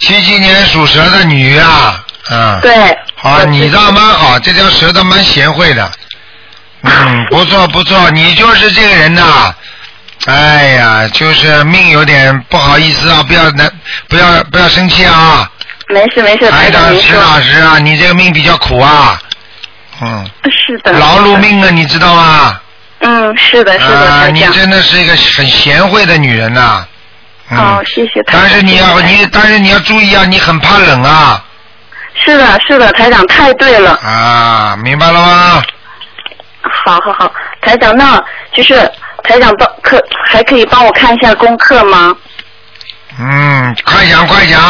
[0.00, 2.72] 七七年属蛇的女啊，嗯，对。
[3.14, 5.88] 好，你倒蛮好，这条蛇倒蛮贤惠的，
[6.82, 9.54] 嗯， 不错不错，你就是这个人呐，
[10.26, 13.70] 哎呀，就是命有点不好意思啊，不要难，
[14.08, 15.48] 不要不要生气啊。
[15.88, 17.14] 没事没事，台台长您说。
[17.20, 19.22] 长实打实啊，你这个命比较苦啊，
[20.00, 20.90] 嗯，是的。
[20.92, 22.58] 劳碌命啊，你知道吗？
[23.02, 24.54] 嗯，是的，是的，啊，你台长。
[24.54, 26.86] 真的是一个很贤惠的女人呐、
[27.50, 27.56] 嗯。
[27.58, 28.40] 好，谢谢台长。
[28.40, 31.44] 但是你要你，但是你要注意啊，你很怕冷啊
[32.14, 33.92] 是的，是的，台长太对了。
[33.96, 35.62] 啊，明白了吗？
[36.84, 38.22] 好好好，台长，那
[38.54, 38.74] 就是
[39.24, 42.14] 台长帮可还可以帮我看一下功课吗？
[43.18, 44.60] 嗯，快讲快讲，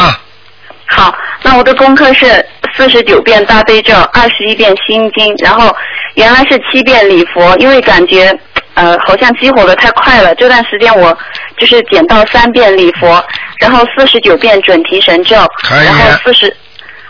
[0.86, 2.44] 好，那我的功课是
[2.76, 5.74] 四十九遍大悲咒，二十一遍心经，然后
[6.14, 8.36] 原来是七遍礼佛，因为感觉
[8.74, 11.16] 呃好像激活的太快了，这段时间我
[11.58, 13.22] 就是减到三遍礼佛，
[13.58, 15.86] 然后四十九遍准提神咒，可以。
[15.86, 16.56] 然后四十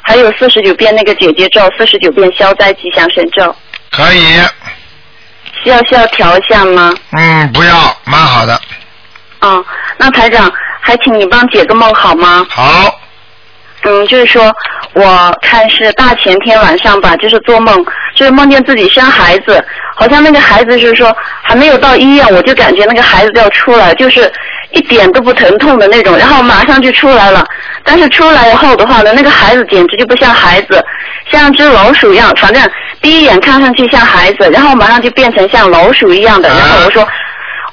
[0.03, 3.55] 还有四十九遍那个姐姐咒，四十九遍消灾吉祥神咒，
[3.91, 4.21] 可以，
[5.63, 6.93] 需要需要调一下吗？
[7.13, 8.61] 嗯，不要，蛮好的，
[9.43, 9.65] 嗯，
[9.97, 12.45] 那台长还请你帮解个梦好吗？
[12.51, 13.01] 好，
[13.85, 14.53] 嗯，就是说，
[14.95, 19.63] 我看是大前天晚上吧，就是做梦，就是梦见自己生孩子，
[19.97, 24.31] 好像那个孩子就是说还没有到医院，我就感觉那个孩子要出来，就是
[24.71, 27.45] 一点都不疼痛的那种，然后马上就出来了。
[27.83, 30.85] 但是出来以后的话呢，那个孩子简直就不像孩子，
[31.31, 32.63] 像只老鼠一样，反正
[33.01, 36.49] 第一眼看上去像孩子，然后马上就变成像老鼠一样的。
[36.49, 37.09] 然后我说，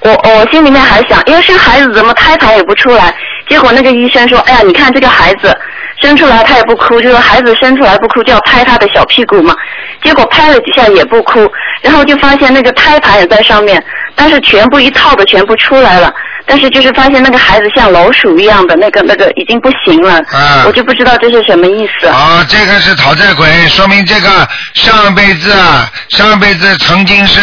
[0.02, 3.14] 我我心里面还想，因为生孩子怎么胎盘也不出来？
[3.48, 5.56] 结果那个医生说，哎呀，你看这个孩子
[6.02, 9.56] 生出来他也不哭，就说孩子生出来不哭就要拍他的小屁股嘛。
[10.04, 13.84] 结果拍了几下也不哭，然后就发现那个胎盘也在上面，
[14.16, 16.14] 但是全部一套的全部出来了。
[16.46, 22.08] 但是就是发现那个孩子像老鼠一样的那个那个已经不行了，啊我就不知道这是什么意思。
[22.08, 27.40] 啊，这个是讨债鬼，说明这个上辈子啊，上辈子曾经是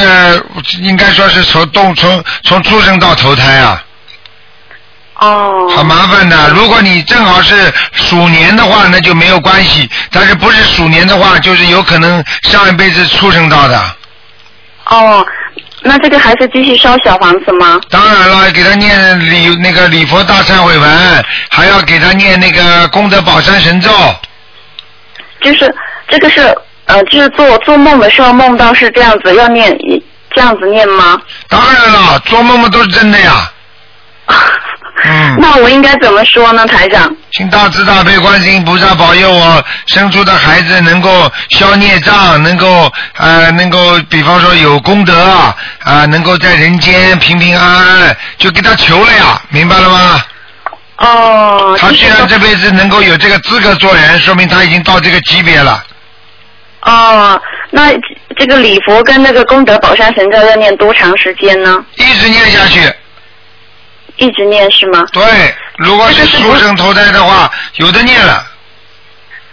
[0.81, 3.81] 应该说是从动从从出生到投胎啊，
[5.21, 5.69] 哦。
[5.77, 6.51] 很麻烦的。
[6.51, 13.97] 如果你正好是鼠年的话，那就没有关系；但是不是鼠年的话，就是有可能上一辈子畜生到的。
[14.87, 15.27] 哦，
[15.83, 17.81] 那这个还是继续烧小房子吗？
[17.91, 23.91] 当然了，给他念礼那个礼佛大忏悔文，还要给他念那个功德宝山神咒。
[25.41, 25.73] 就是
[26.09, 26.41] 这个是
[26.87, 29.77] 呃，就是做做梦的时候梦到是这样子，要念
[30.35, 31.21] 这样子念吗？
[31.49, 33.51] 当然了，做梦梦都是真的呀。
[35.05, 35.37] 嗯。
[35.39, 37.15] 那我应该怎么说呢，台长？
[37.33, 45.15] 请大慈大悲观世音菩萨保佑我生出的孩子能够消孽障，能够呃能够比方说有功德
[45.85, 50.25] 啊、能够在人间平平安安，就给他求了呀，明白了吗？
[50.97, 51.77] 哦。
[51.79, 55.85] 他既然这辈子能够有这个资格做人，说明他已经到这个级别了。
[56.83, 57.93] 哦，那
[58.39, 61.85] 这个礼佛跟那个功德宝山神咒要念多长时间呢？
[61.97, 62.81] 一直念下去。
[64.17, 65.05] 一直念是吗？
[65.13, 65.23] 对，
[65.77, 68.45] 如果是畜生投胎的话，有的念了。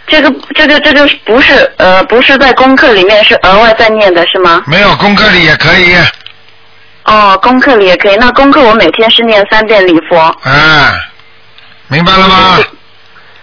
[0.06, 4.62] 这个这个这个不是呃不是在功课里面是额外在念的是吗？
[4.66, 5.96] 没有功课里也可以。
[7.04, 8.16] 哦，功课里也可以。
[8.16, 10.34] 那功课我每天是念三遍礼佛。
[10.44, 10.92] 嗯，
[11.88, 12.58] 明白了吗？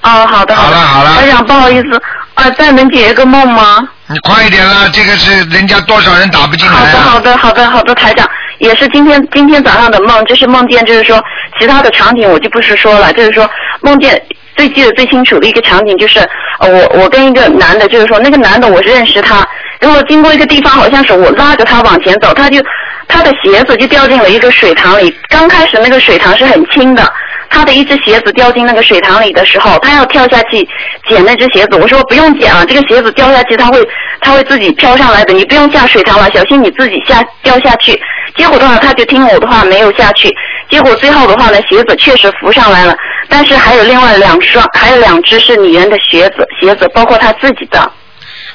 [0.01, 2.01] 哦，好的好了好了台长，不好意思，
[2.33, 3.87] 啊，再能解一个梦吗？
[4.07, 7.03] 你快一点啦，这个是人家多少人打不进来好的，啊？
[7.03, 8.27] 好的，好的，好的，台长，
[8.61, 11.21] 也是今天今天早上的梦，就是梦见，就是说
[11.59, 13.49] 其他的场景我就不是说了，就是说
[13.81, 14.21] 梦见
[14.55, 16.19] 最记得最清楚的一个场景就是，
[16.59, 19.45] 我我跟一个男的，就是说那个男的我是认识他，
[19.79, 22.59] 然后经过一个地方，好像是我拉着他往前走，他就
[23.07, 27.13] 他的鞋子就掉进了一个水塘里，刚开始那个水塘是很清的。
[27.53, 30.65] 他的一只鞋子掉进那个水塘里的时候，他要跳下去
[31.09, 31.77] 捡那只鞋子。
[31.81, 33.85] 我说不用捡了，这个鞋子掉下去，它会
[34.21, 37.99] 它会自己飘上来的，你不用下水塘了，小心你自己下掉下去。
[38.37, 40.29] 结果的话，他就听我的话没有下去。
[40.69, 42.95] 结果最后的话呢，鞋子确实浮上来了，
[43.27, 47.79] 但是还有另外两双，还有两只是女人的鞋子，鞋子包括他自己的。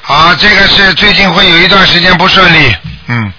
[0.07, 2.75] 啊，这个是最近会有一段时间不顺利，
[3.09, 3.31] 嗯。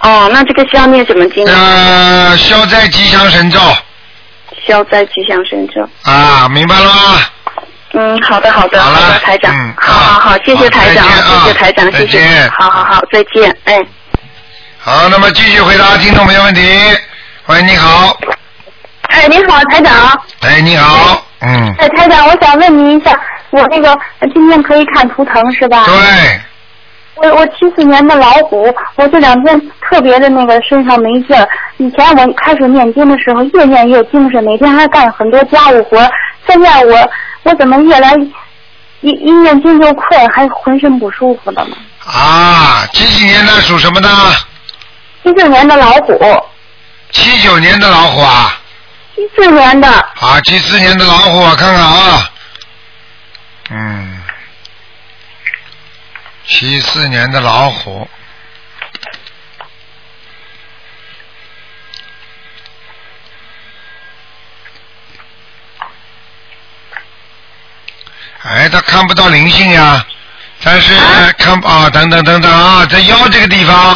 [0.00, 1.52] 哦，那这个消念什么经呢？
[1.52, 3.58] 呃，消灾吉祥神咒
[4.66, 5.86] 消灾吉祥神咒。
[6.10, 7.20] 啊，明白了吗？
[7.92, 13.84] 嗯，好的，好的，好的，台长，好好好，谢谢台长，谢谢台长，谢谢，好好好，再见，哎。
[14.78, 16.62] 好，那么继续回答听众朋友问题。
[17.46, 18.16] 喂，你好。
[19.08, 20.22] 哎，你好，台长。
[20.40, 23.10] 哎，你好，嗯，哎，台长，我想问您一下，
[23.50, 25.84] 我那个呃今天可以看图腾是吧？
[25.84, 26.40] 对。
[27.22, 31.46] 我我七四年的老虎，我这两天特别的那个身上没劲儿。
[31.76, 35.98] 以前我开始念经的时候，越念越精神，每天还干很多家务活。
[36.46, 37.10] 现在我
[37.42, 38.14] 我怎么越来
[39.02, 41.76] 一一念经就困，还浑身不舒服的呢？
[42.06, 44.08] 啊，几几年的属什么的？
[45.22, 46.18] 七九年的老虎，
[47.10, 48.58] 七九年的老虎啊，
[49.14, 52.30] 七四年的，啊，七四年的老虎，我看看啊，
[53.70, 54.19] 嗯，
[56.50, 58.06] 七四年的老虎，
[68.42, 70.04] 哎，他看不到灵性呀，
[70.62, 70.92] 但是
[71.38, 73.92] 看啊，等等等等啊，在腰这个地方，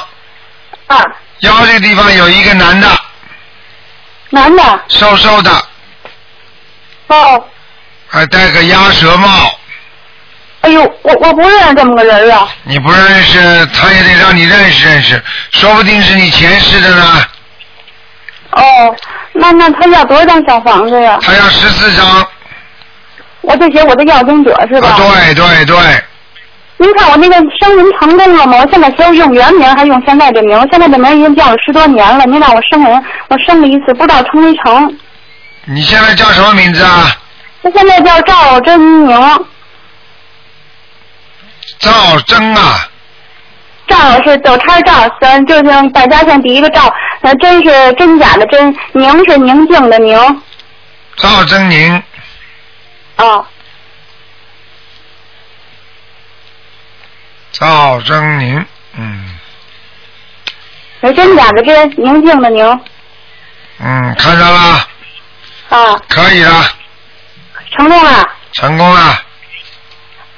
[0.87, 1.05] 啊，
[1.41, 2.89] 腰这个地方有一个男的，
[4.31, 5.69] 男的，瘦瘦的，
[7.09, 7.49] 哦，
[8.07, 9.59] 还戴个鸭舌帽。
[10.65, 17.23] 哎呦，我我不认识这么个人啊，你不认识，他也得让你认识认识，说不定是你前世的呢。
[18.53, 18.97] 哦，
[19.35, 21.19] 那那他要多少张小房子呀？
[21.21, 22.27] 他要十四张。
[23.43, 24.89] 我就写我的要经者是吧？
[24.89, 25.77] 啊，对对对，
[26.79, 28.57] 您看我那个声人成功了吗？
[28.62, 30.59] 我现在是用原名还是用现在这名？
[30.71, 32.25] 现在这名已经叫了十多年了。
[32.25, 34.99] 您让我生人，我生了一次，不知道成没成。
[35.67, 37.15] 你现在叫什么名字啊？
[37.61, 39.47] 我现在叫赵真宁，
[41.85, 42.89] 赵征啊，
[43.87, 50.43] 赵是走叉赵，咱就是百家姓第一个赵，那，真是真假的真，宁是宁静的宁。
[51.16, 52.03] 赵征宁，
[53.16, 53.45] 啊，
[57.53, 58.66] 赵征宁，
[58.97, 59.39] 嗯
[61.03, 62.80] 是真假的真，宁静的宁。
[63.78, 64.89] 嗯，看到了，
[65.68, 66.64] 啊，可以了，
[67.76, 68.26] 成功了。
[68.53, 69.22] 成功了。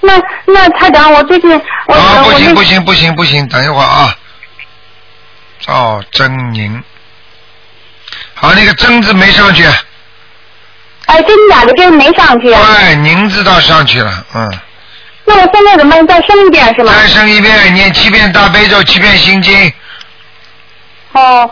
[0.07, 1.51] 那那台长，我最近
[1.87, 4.17] 我、啊，不行不行不行不行，等一会儿啊。
[5.61, 6.83] 赵真宁，
[8.35, 9.65] 好，那个真字没上去，
[11.07, 12.61] 哎，真假的真没上去啊。
[12.67, 14.59] 对，宁字倒上去了，嗯。
[15.29, 16.93] 那我现在怎么再生一遍是吗？
[16.95, 19.73] 再生一遍，念七遍大悲咒，七遍心经，
[21.13, 21.51] 哦，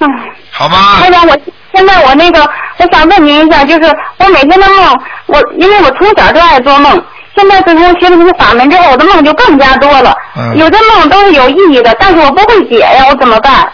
[0.00, 0.08] 嗯，
[0.50, 1.00] 好吗？
[1.00, 1.38] 台长，我
[1.72, 2.42] 现在我那个，
[2.76, 7.02] 我想问您一下，就是我每天的梦，我因为我从小就爱做梦，
[7.36, 10.14] 现在自从学了这些法门之后，我的梦就更加多了。
[10.36, 13.70] 嗯有的梦都是有意义的，但是我不会解呀，我怎么办？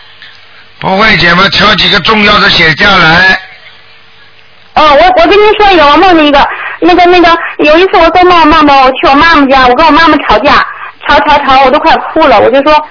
[0.78, 1.42] 不会解吗？
[1.50, 3.40] 挑几个重要的写下来。
[4.74, 6.46] 哦，我我跟您说一个，我梦见一个，
[6.80, 7.28] 那个那个，
[7.58, 10.52] 有一次我做梦梦到我去我妈妈家，我跟我妈妈吵架，
[11.08, 12.86] 吵吵吵，我都快哭了，我就说，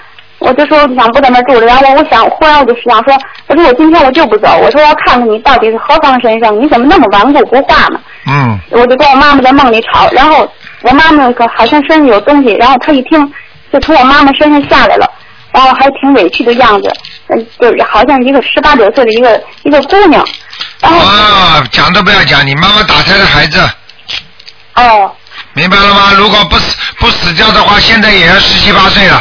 [0.46, 3.12] 我就说我想不在那儿住了，然后我想，忽然我就想说，
[3.48, 8.00] 我说我今天我就不走，我说我要看看你到底是何方神圣，你怎么那么顽固不化呢？
[8.28, 10.48] 嗯，我就跟我妈妈在梦里吵，然后
[10.82, 13.32] 我妈妈可好像身上有东西，然后她一听
[13.72, 15.10] 就从我妈妈身上下来了，
[15.50, 16.92] 然后还挺委屈的样子，
[17.28, 20.24] 嗯，就是好像一个十八九岁的一个一个姑娘，
[20.80, 23.60] 然后啊，讲都不要讲，你妈妈打胎的孩子，
[24.74, 25.10] 哦。
[25.52, 26.12] 明白了吗？
[26.16, 29.20] 如果不死不死掉的话，现在也要十七八岁了。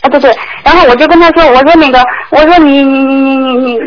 [0.00, 3.78] 啊，对对，然后我就跟他说，我说那个，我说你你你你你你，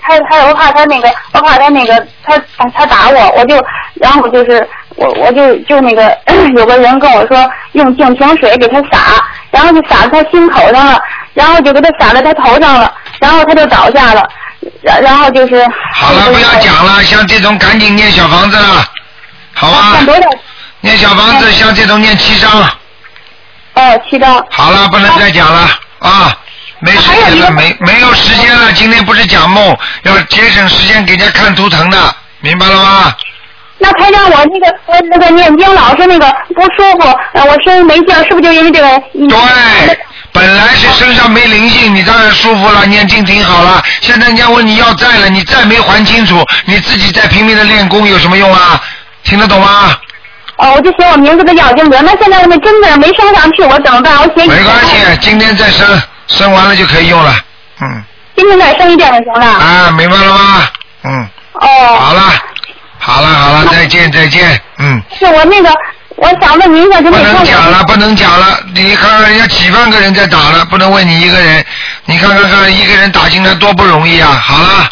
[0.00, 2.38] 他他我怕他那个，我怕他那个，他
[2.74, 3.56] 他打我，我就，
[3.94, 6.16] 然后就是我我就就那个
[6.56, 11.00] 有个人跟我说用净瓶水给他洒，然后就洒在他心口上了，
[11.34, 14.28] 然后就给他洒在他头上了，然后他就倒下了，
[14.82, 15.66] 然然后就是。
[15.92, 18.84] 好了，不要讲了，像这种赶紧念小房子了，
[19.52, 20.06] 好吧看？
[20.06, 20.22] 多少？
[20.80, 22.50] 念小房子，像这种念七章。
[23.86, 24.44] 哦，七张。
[24.50, 25.68] 好了，不能再讲了
[26.00, 26.36] 啊！
[26.80, 28.72] 没时间了，没没有时间了。
[28.72, 33.14] 今天不是讲梦，要节省时间给人家看图腾的，明白了吗？
[33.78, 38.88] 那台长，我那个我那个念经老是那个不舒服，呃，我身上没劲，是不是就因为这个？
[39.28, 39.98] 对，
[40.32, 43.82] 本来是身上没灵性，你当然舒服了，念经挺好了。
[44.02, 48.80] 现在人家问你要债了，你债没还清楚，你自己在拼命的练功有什么用啊？
[49.24, 49.96] 听得懂吗？
[50.56, 54.16] 哦，我就写我名字的要经者，那现在我那真的没升上去，我怎么办？
[54.18, 57.34] 我写没关系，今天再升，升完了就可以用了。
[57.82, 58.02] 嗯，
[58.36, 59.46] 今天再升一点就行了。
[59.46, 60.68] 啊，明白了吗？
[61.04, 62.22] 嗯，哦，好了，
[62.98, 64.60] 好了，好了，再见，再见。
[64.78, 65.70] 嗯，是我那个，
[66.16, 68.58] 我想问您一下，就不能讲了，不能讲了。
[68.74, 71.62] 你看看人家几万个人在打了，不能问你一个人。
[72.06, 74.30] 你看看看，一个人打进来多不容易啊！
[74.42, 74.90] 好了，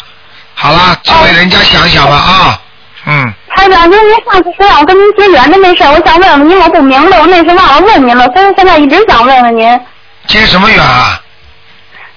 [0.53, 2.59] 好了，只为人家想想了啊。
[3.07, 9.79] 嗯，台长，您您上次说让我跟您结缘的那事儿，我想问问您，我不明白，我那时忘了问您了，所以现在一直想问问您。
[10.27, 11.19] 结什么缘啊？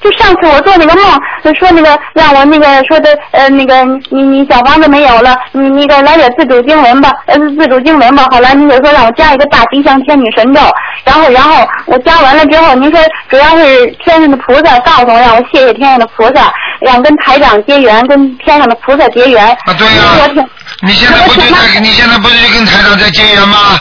[0.01, 1.05] 就上次我做那个梦，
[1.43, 8.27] 就说那个让我那个说的呃那个你你小房子没有了，你那个来点自主经文吧，呃自主经文吧。
[8.31, 10.61] 后来您就说让我加一个大吉祥天女神咒，
[11.05, 19.47] 然后然后我加完了之后，您说主要是天上的菩萨告诉我让我谢谢天上的菩萨，让跟台长结缘，跟天上的菩萨结缘。
[19.47, 20.47] 啊，对呀、
[20.83, 21.81] 你现在不就在？
[21.81, 23.77] 你现在不是就跟台长在结缘吗？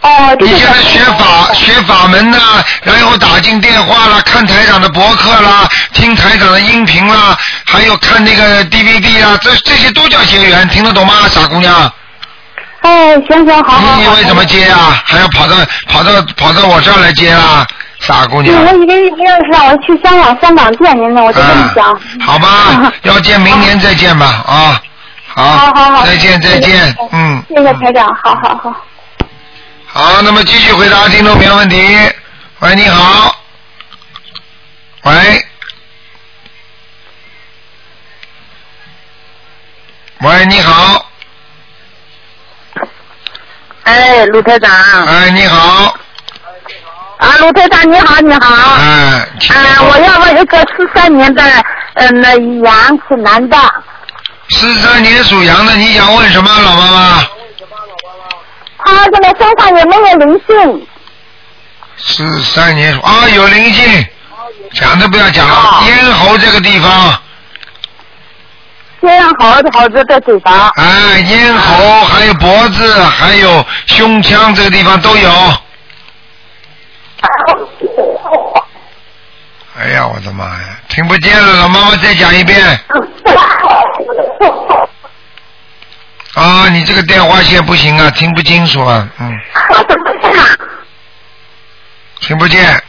[0.00, 2.38] 哦，你现在学法学法门呐、
[2.82, 7.36] 然后打进电话啦，看台长的博客啦，听台长的音频啦，
[7.66, 11.92] 还有看那个 DVD 啊，这这些都叫结缘，听得懂吗，傻姑娘？
[12.82, 13.96] 哎，行行，好。
[13.96, 15.02] 你以为怎么接啊？
[15.04, 15.56] 还要跑到
[15.88, 17.66] 跑到跑到我这儿来接啊，
[17.98, 18.64] 傻姑对，娘？
[18.64, 21.90] 我以为要是让我去香港香港见您呢，我就这么想。
[21.92, 24.80] 啊，好吧， 要见明年再见吧啊，
[25.26, 28.72] 好，好好好，再见再见，嗯，谢谢台长，好好好。
[29.98, 31.76] 好，那么继续回答听众朋友问题。
[32.60, 33.34] 喂，你好。
[35.02, 35.44] 喂。
[40.20, 41.04] 喂，你好。
[43.82, 44.70] 哎，卢台长。
[45.04, 45.98] 哎，你好。
[47.18, 48.74] 啊，卢台长，你好，你好。
[48.76, 51.42] 哎，请啊，说我要问一个四三年的，
[51.94, 53.58] 呃，那羊是男的，
[54.50, 57.24] 四三年属羊的，你想问什么，老妈妈？
[58.84, 60.86] 他这个身上有没有灵性？
[61.96, 64.06] 四三年属啊，有灵性。
[64.72, 67.18] 讲都不要讲了，哦咽喉这个地方，
[69.00, 70.70] 这样好的好的的嘴巴。
[70.76, 75.30] 哎，咽喉还有脖子，还有胸腔这个地方都有。
[79.78, 82.60] 哎呀，我的妈呀，听不见了，老妈妈再讲一遍。
[86.38, 89.32] 啊，你这个电话线不行啊，听不清楚啊，嗯，
[92.20, 92.80] 听不见。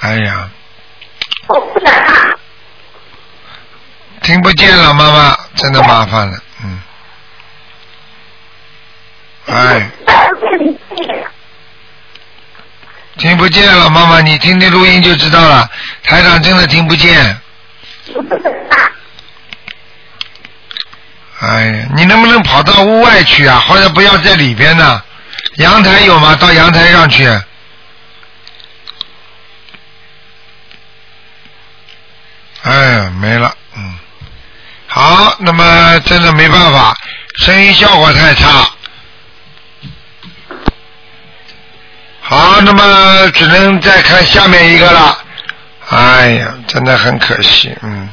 [0.00, 0.50] 哎呀，
[4.22, 6.82] 听不见了，妈妈，真的麻烦了，嗯。
[9.46, 9.88] 哎，
[13.16, 15.70] 听不见了，妈妈，你听听录音就知道了。
[16.02, 17.40] 台长真的听不见。
[21.40, 23.62] 哎呀，你能不能跑到屋外去啊？
[23.68, 25.02] 或者不要在里边呢？
[25.56, 26.34] 阳台有吗？
[26.36, 27.26] 到阳台上去。
[32.62, 33.98] 哎呀，没了，嗯。
[34.88, 36.96] 好，那么真的没办法，
[37.38, 38.70] 声音效果太差。
[42.22, 45.18] 好，那么只能再看下面一个了。
[45.90, 48.08] 哎呀，真的很可惜，嗯，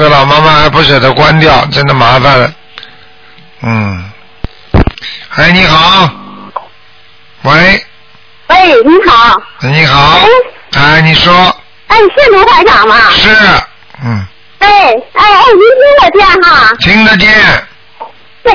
[0.00, 2.50] 这老妈妈还不舍得关掉，真的麻烦了。
[3.60, 4.10] 嗯，
[5.36, 6.10] 哎，你好，
[7.42, 7.84] 喂，
[8.46, 9.36] 喂，你好。
[9.60, 10.20] 你好，
[10.72, 11.54] 哎，你说。
[11.88, 12.96] 哎，是卢台长吗？
[13.10, 13.28] 是，
[14.02, 14.26] 嗯，
[14.60, 16.74] 哎哎哎，您听得见哈？
[16.78, 17.66] 听得见，
[18.42, 18.54] 对，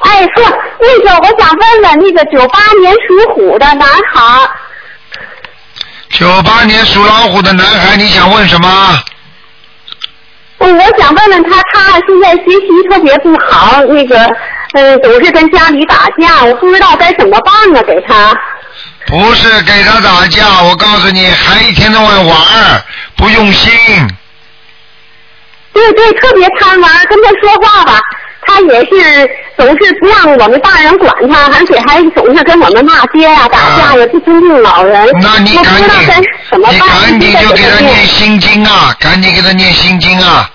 [0.00, 0.44] 哎，说
[0.78, 4.46] 那个，我想问问那个九八年属虎的男孩，
[6.10, 9.02] 九八年属老虎的男孩，你想问什么？
[10.62, 14.16] 我我想问问他，他现在学习特别不好，那个
[14.74, 18.32] 嗯总是跟家里打架，我不知道该怎么办呢，给他。
[19.06, 22.82] 不是给他打架，我告诉你，还一天到晚玩儿，
[23.16, 23.72] 不用心。
[25.72, 27.98] 对对，特别贪玩，跟他说话吧，
[28.44, 35.00] 他也是总是不让我们大人管他，而且还总是跟我们骂街呀、打架呀，不尊敬老人。
[35.00, 35.88] 啊那你赶紧，
[36.68, 40.50] 你赶紧就给他念念心经啊，赶紧给他念心经啊。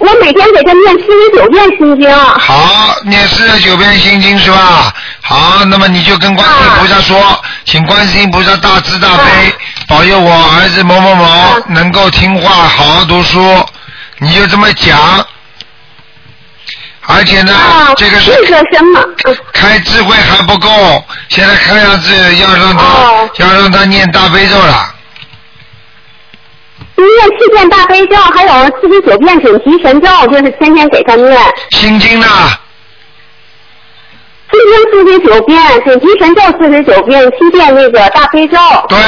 [0.00, 2.14] 我每天给他念七十九遍心经。
[2.14, 4.92] 好，念四十九遍心经是吧？
[5.20, 9.52] 好，那么你就跟观世音菩萨说，请观世音菩萨大慈大悲，
[9.88, 11.26] 保佑我儿子某某某
[11.68, 13.40] 能够听话，好好读书。
[14.20, 14.96] 你就这么讲，
[17.10, 18.30] 而且呢，啊，这个是
[19.54, 24.94] 开智慧还不够，现在看样子要让他、哦要让他念大悲咒了。
[26.96, 31.40] 念七遍大悲咒，还有四十九遍准提神咒，就是天天给他念。
[31.70, 32.26] 心经呢？
[34.50, 38.58] 心经四十九遍，准提神咒四十九遍，七遍那个大悲咒。
[38.88, 38.98] 对，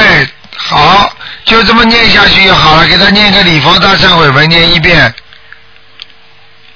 [0.57, 1.07] 好，
[1.45, 2.87] 就这么念下去就好了。
[2.87, 5.13] 给他念个礼佛大忏悔文，念一遍。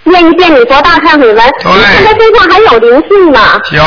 [0.06, 1.36] 念一遍礼佛大忏悔文。
[1.62, 3.84] 对你看他身上还有灵性呢，有，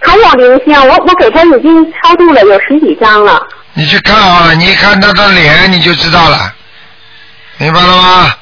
[0.00, 3.46] 还有灵性，我我给他已经超度了有十几张了。
[3.74, 6.52] 你去看好了，你一看他的脸你就知道了，
[7.58, 8.34] 明白了吗？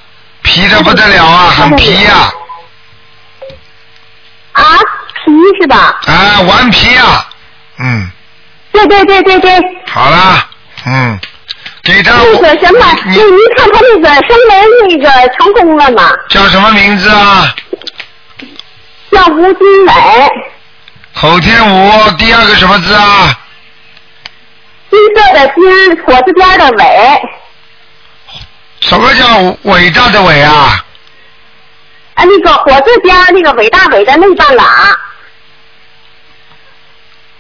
[0.43, 2.33] 皮的不得了啊，很皮呀、
[4.53, 4.62] 啊，
[5.14, 6.01] 皮是吧？
[6.05, 7.25] 啊，顽皮呀、
[7.79, 8.11] 嗯，
[8.73, 9.61] 对对对对对。
[9.87, 10.47] 好了，
[10.85, 11.20] 嗯，
[11.83, 14.51] 给他那个什么，你那您看他那个升门
[14.89, 16.12] 那个成功了吗？
[16.28, 17.55] 叫什么名字啊？
[19.11, 19.93] 叫吴金伟，
[21.14, 23.37] 口天武，第二个什么字啊？
[24.91, 27.22] 金色的金，火字边的伟，
[28.80, 30.85] 什么叫伟大的伟啊？
[32.14, 34.64] 啊，那个火字边那个伟大伟的那半拉，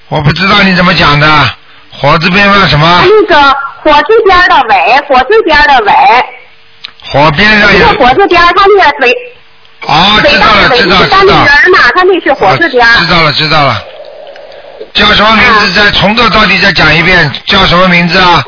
[0.08, 1.54] 我不知道你怎么讲的，
[1.92, 3.04] 火字边上什么啊？
[3.04, 5.92] 那个火字边的尾，火字边的尾，
[7.12, 9.12] 火边上那个有火字边，它那个尾
[9.86, 11.44] 哦，知道了，知道是单立知道。
[11.44, 12.86] 人儿嘛，它那是火字边。
[12.98, 13.84] 知道了，知道了。
[14.94, 15.72] 叫什么名字？
[15.72, 18.44] 再从头到底再讲一遍，叫什么名字啊？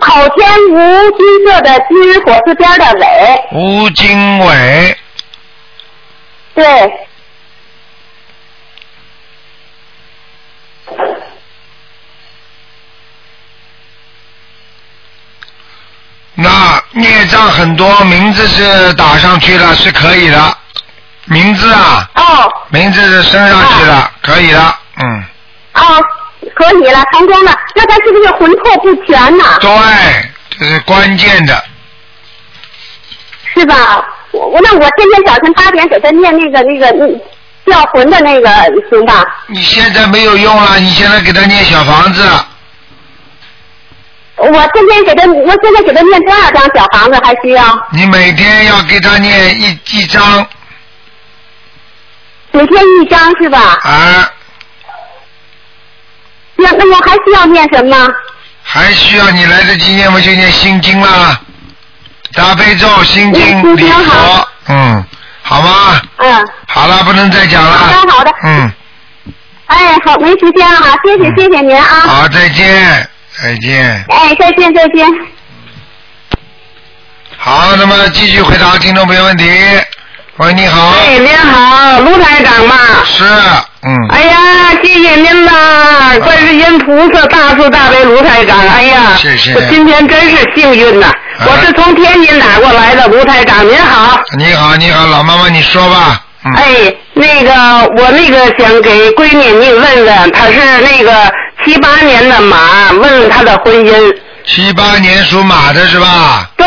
[0.00, 0.76] 口天吴
[1.18, 4.96] 金色的金，火字边的尾，吴经纬，
[6.54, 6.92] 对，
[16.34, 20.56] 那孽障很多，名字是打上去了，是可以的。
[21.24, 25.24] 名字啊，哦名字是升上去了，可以的，嗯，
[25.74, 25.82] 哦，
[26.54, 27.56] 可以了，成功了。
[27.74, 29.44] 那他是不是魂魄不全呢？
[29.60, 29.70] 对，
[30.58, 31.64] 这是关键的。
[33.54, 34.04] 是吧？
[34.32, 37.20] 我我那我天天早晨八点给他念那个那个嗯
[37.66, 38.48] 叫魂的那个
[38.90, 39.24] 行吧？
[39.46, 42.22] 你现在没有用了，你现在给他念小房子，
[44.48, 47.86] 我天天给他，我现在给他念多少张小房子还需要？
[47.90, 50.46] 你每天要给他念一一张
[52.50, 53.78] 每天一张是吧？
[53.82, 54.30] 啊，
[56.56, 57.96] 那那我还需要念什么？
[58.64, 61.40] 还需要你来得及念，我就念心经啦，
[62.34, 65.04] 大悲咒、心经、礼佛嗯，
[65.42, 66.00] 好吗？
[66.18, 67.70] 嗯，好了，不能再讲了。
[67.72, 68.72] 好的好的嗯，
[69.66, 71.84] 哎，好，没时间了哈，谢谢谢谢您啊。
[72.00, 73.08] 好，再见，
[73.42, 74.04] 再见。
[74.08, 75.04] 哎，再见再见。
[77.36, 79.44] 好，那么继续回答听众朋友问题。
[80.36, 80.90] 喂，你好。
[80.90, 82.76] 哎，您好，卢台长吗。
[83.04, 83.24] 是，
[83.82, 83.96] 嗯。
[84.10, 84.38] 哎呀，
[84.82, 88.56] 谢谢您呐，观世音菩萨大慈大悲卢台长。
[88.68, 91.08] 哎呀，谢谢我今天真是幸运呐！
[91.08, 94.20] 啊我是从天津打过来的，卢台长您好。
[94.38, 96.24] 你好，你好，老妈妈，你说吧。
[96.44, 96.54] 嗯。
[96.54, 97.52] 哎，那个
[97.96, 101.12] 我那个想给闺女你问问，她是那个
[101.64, 104.16] 七八年的马，问问她的婚姻。
[104.44, 106.50] 七八年属马的是吧？
[106.56, 106.66] 对，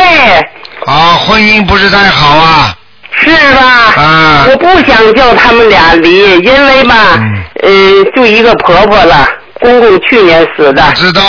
[0.86, 2.76] 啊，婚姻不是太好啊。
[3.18, 3.62] 是吧？
[3.98, 9.28] 啊我不想叫他们俩离，因为吧，嗯呃，就一个婆婆了，
[9.62, 10.92] 公公去年死的。
[10.94, 11.22] 知道，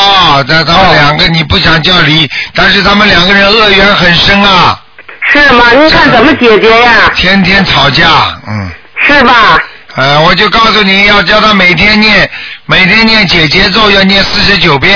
[0.49, 4.81] 但他们两个你不想叫离，但是他们两个人恶缘很深啊，
[5.33, 5.71] 是吗？
[5.73, 7.11] 您看怎么解决呀？
[7.15, 8.07] 天天吵架，
[8.49, 8.69] 嗯。
[9.09, 9.59] 是吧？
[9.97, 12.31] 呃，我就告诉你要叫他每天念，
[12.67, 14.95] 每天念解节奏要念四十九遍，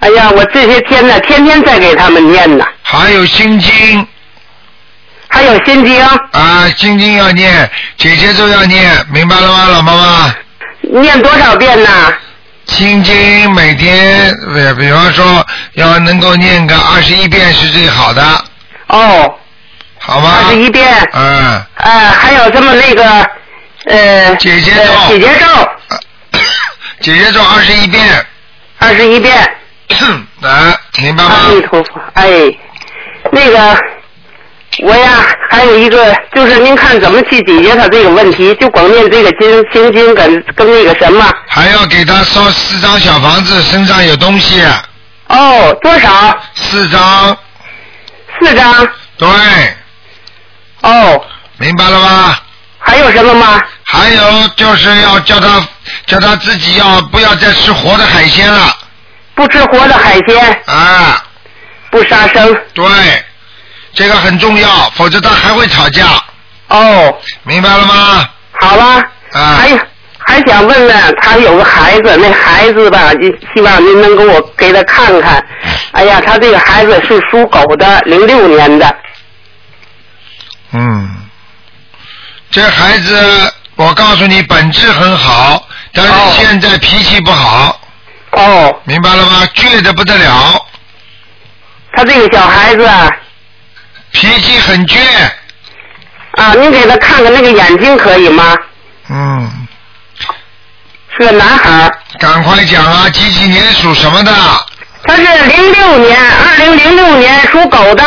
[0.00, 4.06] 哎呀，我这些天呢，天天在给他们念呢，还有心经
[5.28, 10.34] 还有心经，啊，心经要念，解结咒要念，明白了吗，老妈妈？
[11.00, 11.90] 念多少遍呢？
[12.66, 18.44] 心经每天，比，比方说要能够念个二十一遍是最好的，
[18.88, 19.34] 哦，
[19.98, 20.42] 好吗？
[20.44, 20.86] 二十一遍。
[21.14, 23.30] 嗯，呃，还有这么那个
[23.86, 24.92] 呃，姐姐咒。
[24.92, 25.46] 呃解结咒。
[27.00, 28.26] 解结咒二十一遍，
[28.78, 29.34] 二十一遍。
[30.40, 31.30] 来，明白吗？
[31.30, 32.28] 阿弥陀佛，哎，
[33.32, 33.76] 那个
[34.84, 41.26] 我呀，还有一个就是您看怎么去解决他这个问题，就光念这个经心经跟跟那个什么。
[41.48, 44.62] 还要给他烧四张小房子，身上有东西，
[45.28, 46.38] 哦，多少？
[46.54, 47.36] 四张，
[48.38, 48.88] 四张。
[49.18, 49.28] 对，
[50.82, 51.24] 哦，
[51.58, 52.38] 明白了吗？
[52.90, 53.62] 还有什么吗？
[53.84, 55.64] 还有就是要叫他
[56.06, 58.76] 叫他自己要不要再吃活的海鲜了
[59.36, 61.24] 不吃活的海鲜，啊，
[61.92, 62.52] 不杀生。
[62.74, 62.84] 对，
[63.94, 66.04] 这个很重要，否则他还会吵架，
[66.66, 68.28] 哦，明白了吗？
[68.60, 68.84] 好了，
[69.32, 69.78] 啊还有
[70.18, 75.46] 还想问问，他有个孩子，那孩子吧，就希望您能给我给他看看。
[75.92, 78.96] 哎呀，他这个孩子是属狗的，零六年的。
[80.72, 81.28] 嗯，
[82.50, 87.80] 这孩子我告诉你本质很好，但是哦现在脾气不好，
[88.32, 89.46] 哦，明白了吗？
[89.54, 90.66] 倔得不得了，
[91.94, 93.08] 他这个小孩子啊，
[94.10, 94.98] 脾气很倔，
[96.32, 98.56] 啊，你给他看看那个眼睛可以吗？
[99.08, 99.66] 嗯，
[101.16, 104.32] 是个男孩，赶快讲啊，几几年属什么的？
[105.04, 108.04] 他是零六年，二零零六年属狗的。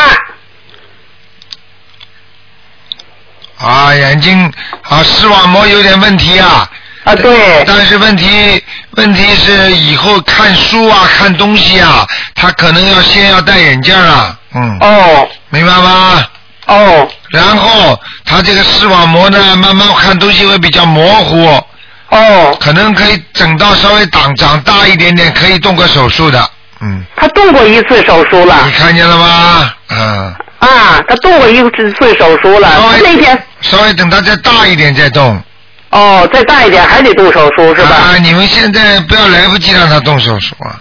[3.64, 4.52] 啊，眼睛
[4.90, 6.70] 啊，视网膜有点问题啊。
[7.06, 16.26] 啊，对，但是问题问题是以后看书啊、看东西啊，他可能要先要戴眼镜啊，嗯，哦明白吗？
[16.66, 21.62] 哦然后他这个视网膜呢，慢慢看东西会比较模糊，
[22.08, 26.50] 哦，可能可以整到稍微长长大一点点，可以动个手术的，
[26.80, 28.72] 嗯，他动过一次手术了你。
[28.72, 29.74] 看见了吗？
[29.90, 32.72] 嗯，啊，他动过一次手术了。
[32.80, 35.42] 稍微那天稍微等他再大一点再动。
[35.90, 37.96] 哦，再大一点还得动手术是吧？
[37.96, 40.80] 啊，你们现在不要来不及让他动手术啊。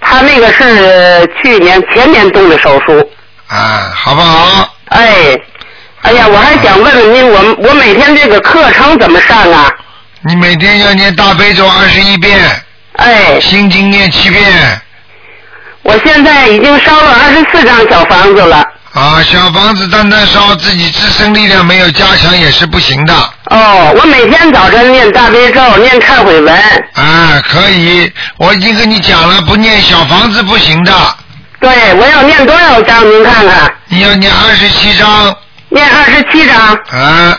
[0.00, 3.10] 他那个是去年前年动的手术。
[3.48, 4.74] 啊，好不好？
[4.86, 5.38] 哎，
[6.02, 9.70] 哎呀，我还想问问您，我我每天这个课程怎么上啊？
[10.20, 12.38] 你每天要念大悲咒二十一遍，
[12.96, 14.80] 哎，心经念七遍。
[15.82, 18.64] 我现在已经烧了二十四张小房子了。
[18.94, 23.14] 啊，小房子单单烧，自己自身力量没有加强也是不行的。
[23.46, 26.54] 哦，我每天早晨念大悲咒，念忏悔文。
[26.92, 30.92] 啊，可以，我已经跟你讲了，不念小房子不行的。
[31.58, 33.08] 对，我要念多少章？
[33.08, 33.72] 您看看。
[33.88, 35.34] 你要念二十七章。
[35.70, 36.58] 念二十七章。
[36.90, 37.38] 啊，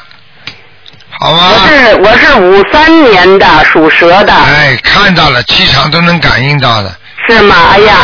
[1.19, 1.51] 好吧。
[1.51, 4.33] 我是我是五三年的，属蛇的。
[4.33, 6.91] 哎，看到了，气场都能感应到的。
[7.27, 7.55] 是吗？
[7.71, 7.95] 哎呀，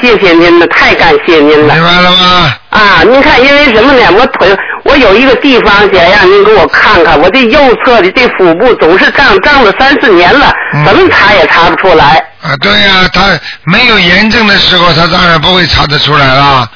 [0.00, 1.74] 谢谢您了，太感谢您了。
[1.74, 2.54] 明白了吗？
[2.70, 4.02] 啊，您看，因为什么呢？
[4.18, 12.24] 我腿，我有一个地方想让您给我看看，我这右侧的这腹部总是胀，胀了三四年了，嗯怎么查也查不出来。
[12.42, 16.68] 啊，对呀、他没有炎症的时候，他当然不会查得出来了，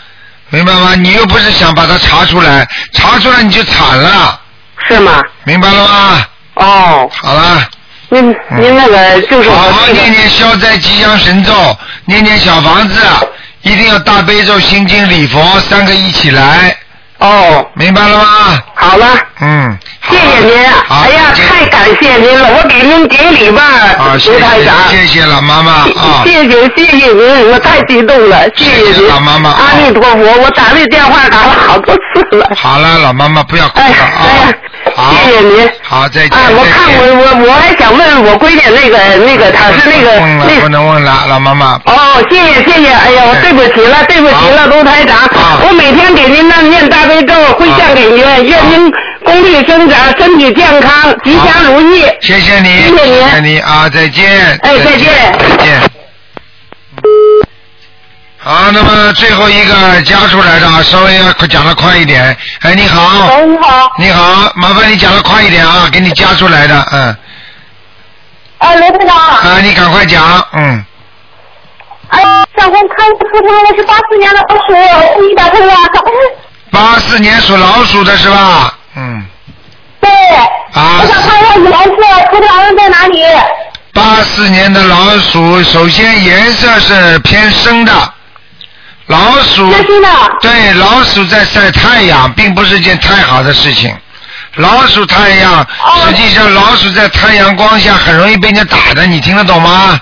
[0.51, 0.95] 明白吗？
[0.95, 4.41] 你又不是想把它查出来，查出来你就惨了。
[4.89, 5.23] 是吗？
[5.45, 6.27] 明白了吗？
[6.55, 7.11] 哦。
[7.13, 7.69] 好了。
[8.11, 11.53] 您您那个就是好好念念消灾吉祥神咒，
[12.07, 12.95] 念念小房子，
[13.63, 16.75] 一定要大悲咒、心经、礼佛三个一起来。
[17.19, 17.67] 哦。
[17.75, 18.25] 明白了吗？
[18.75, 19.07] 好了。
[19.41, 19.79] 嗯。
[20.09, 20.57] 谢谢您，
[20.89, 24.75] 哎呀，太感谢您了，我给您顶礼拜，啊，谢卢台长。
[24.89, 26.23] 谢谢谢老妈妈啊。
[26.25, 32.51] 谢谢谢谢您，我太激动了，谢谢您，老妈妈阿弥陀佛，我打这电话打了好多次了。
[32.57, 34.51] 好了，老妈妈不要哭了啊。
[34.99, 35.15] 好。
[35.15, 35.71] 谢谢您。
[35.83, 36.37] 好，再见。
[36.37, 41.81] 啊，我看我我我还想问我闺女那个那个，她是那个问了，那不能问了，老妈妈。
[41.85, 45.17] 哦，谢谢谢谢，哎呀，我对不起了，对不起了，卢台长，
[45.67, 48.93] 我每天给您那念大悲咒，回向给您，愿您
[49.25, 52.03] 功力生长，身体健康，吉祥如意。
[52.21, 54.59] 谢谢你，谢谢您谢谢你啊，再见。
[54.63, 55.98] 哎再见再见。
[58.49, 62.35] 好，那么最后一个加出来的啊，稍微要讲的快一点。
[62.63, 63.37] 哎，你好。
[63.37, 63.93] 喂，你好。
[63.99, 67.15] 你好，麻烦你讲的快一点啊，给你加出来的，嗯。
[68.57, 69.15] 啊，罗队长。
[69.19, 70.83] 啊，你赶快讲，嗯。
[72.09, 72.23] 哎，
[72.57, 75.75] 想给我看图腾，我是八四年的老鼠，我给你打通了。
[76.73, 78.73] 八四年属老鼠的是吧？
[78.97, 79.27] 嗯。
[80.01, 80.11] 对。
[80.73, 83.23] 啊我想看一下颜色，图腾在哪里？
[83.93, 87.93] 八四年的老鼠，首先颜色是偏深的。
[89.09, 89.71] 老鼠
[90.41, 93.95] 对老鼠在晒太阳，并不是件太好的事情。
[94.57, 95.67] 老鼠太阳，
[96.05, 99.99] 实际上老鼠在太阳光下很容易被人家打的，你听得懂吗？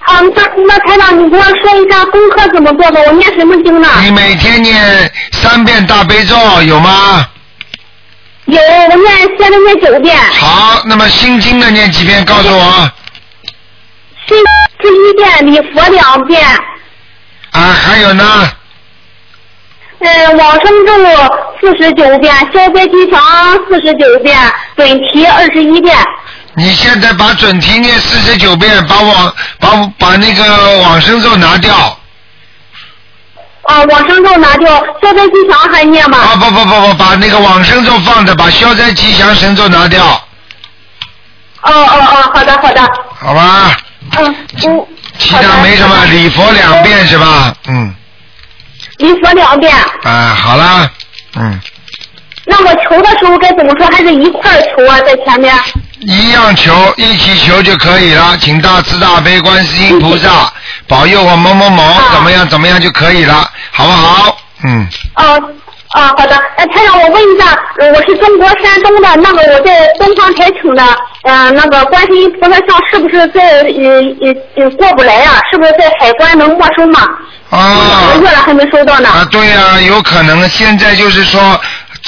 [0.00, 3.00] 好，那那台长，你给我说一下功课怎么做的？
[3.06, 3.88] 我念什么经呢？
[4.02, 7.26] 你每天念三遍大悲咒有吗？
[8.46, 10.14] 有，我念现在念九遍。
[10.32, 12.22] 好，那么心经呢念几遍？
[12.24, 12.90] 告诉我。
[14.26, 14.36] 心
[14.80, 16.44] 第一遍，礼佛两遍。
[17.52, 18.24] 啊，还有呢？
[20.00, 20.92] 呃，往生咒
[21.60, 23.20] 四十九遍，消灾吉祥
[23.68, 24.36] 四十九遍，
[24.74, 25.96] 准提二十一遍。
[26.54, 31.72] 你现在把准提念四十九遍，把往把把那个往生咒拿掉。
[33.62, 36.18] 啊，往生咒拿掉，消灾吉祥还念吗？
[36.18, 40.04] 啊不不不不，把那个往生咒放着，把消灾吉祥神咒拿掉，
[41.62, 42.82] 哦哦哦，好的好的。
[43.20, 43.76] 好吧？
[44.18, 44.36] 嗯
[44.66, 44.86] 嗯。
[45.18, 47.54] 其他没什么，礼佛两遍是吧？
[47.68, 47.94] 嗯，
[48.98, 49.72] 礼佛两遍。
[50.04, 50.90] 啊，好了，
[51.36, 51.60] 嗯，
[52.44, 53.86] 那我求的时候该怎么说？
[53.88, 55.54] 还是一块求啊，在前面。
[56.00, 60.52] 一样求，一起求就可以了，请大慈大悲观世音菩萨
[60.88, 64.36] 保佑我某某某怎么样怎么样就可以了，好不好？
[64.64, 65.40] 嗯，哦
[65.92, 66.34] 啊，好的。
[66.56, 70.82] 呃，台长，我问一下，呃我是中国山东的，那个我在东方台请的，
[71.24, 77.00] 呃，那个观世音菩萨像是不是在呃呃呃过不来呀、是不是在海关能没收吗？
[77.50, 79.08] 啊两个月了还没收到呢。
[79.10, 81.60] 啊，对呀、有可能现在就是说。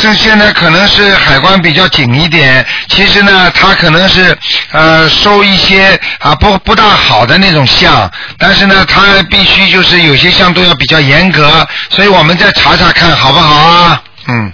[0.05, 4.37] 这现在可能是海关比较紧一点，其实呢，他可能是
[4.71, 9.01] 呃收一些啊不不大好的那种像，但是呢，他
[9.31, 14.03] 必须就是有些像都要比较严格，所以我们再查查看好不好啊？
[14.29, 14.53] 嗯，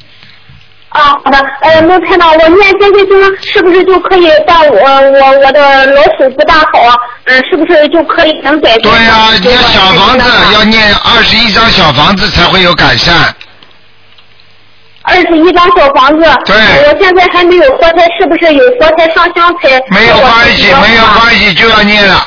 [0.91, 1.39] 啊，好的。
[1.63, 3.21] 呃，那看到，我念这些经
[3.53, 6.95] 是不是就可以到我我我的老鼠不大好啊，
[7.25, 8.83] 嗯、是不是就可以能改善？
[8.83, 13.35] 对呀、你要小房子要念二十一张小房子才会有改善。
[15.03, 16.29] 二十一张小房子。
[16.45, 19.81] 对我现在还没有佛台，是不是有佛台上香才？
[19.89, 22.27] 没有关系，没有关系，就要念了，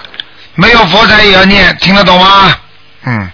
[0.56, 2.56] 没有佛台也要念，听得懂吗？
[3.06, 3.30] 嗯，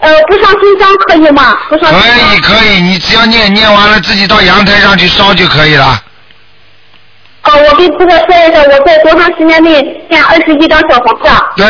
[0.00, 1.56] 呃，不上新香可以吗？
[1.68, 6.02] 不烧可以可以，你只要念念完了，自己到阳台上去烧就可以了。
[7.44, 11.44] 哦，我给这个说一下，我在多长时间内建二十一张小房子？
[11.56, 11.66] 对，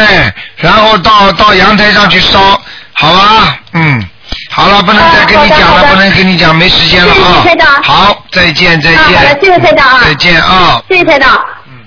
[0.57, 2.39] 然后到到阳台上去烧，
[2.95, 3.59] 好吧？
[3.75, 4.03] 嗯，
[4.57, 7.83] 好了，不能再跟你讲了，不能跟你讲，没时间了谢谢啊台长。
[7.83, 9.41] 好，再见再见，好的，见。
[9.43, 10.01] 谢谢台长啊。
[10.03, 10.83] 再见啊。
[10.89, 11.45] 谢谢台长。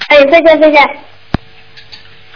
[0.09, 1.08] 哎，再见再见。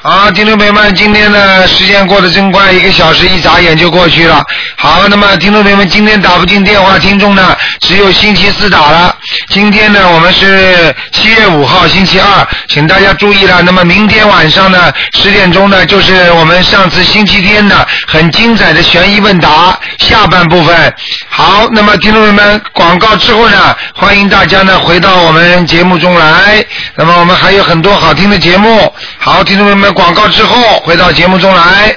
[0.05, 4.43] 好，听众朋友们，今天呢时间过得真快，一个小时一眨眼就过去了。
[4.75, 9.15] 好，那么听众朋友们，今天打不进电话，听众呢只有星期四打了。
[9.47, 13.61] 今天呢我们是七月五号星期二，请大家注意了。
[13.61, 20.93] 那么明天晚上呢十点钟呢就是我们上次星期天的很精彩的悬疑问答下半部分。
[21.29, 26.61] 好，那么听众朋友们，广告之后呢，欢迎大家呢回到我们节目中来。
[26.95, 28.93] 那么我们还有很多好听的节目。
[29.17, 31.95] 好，听众朋友们，广告之后回到节目中来。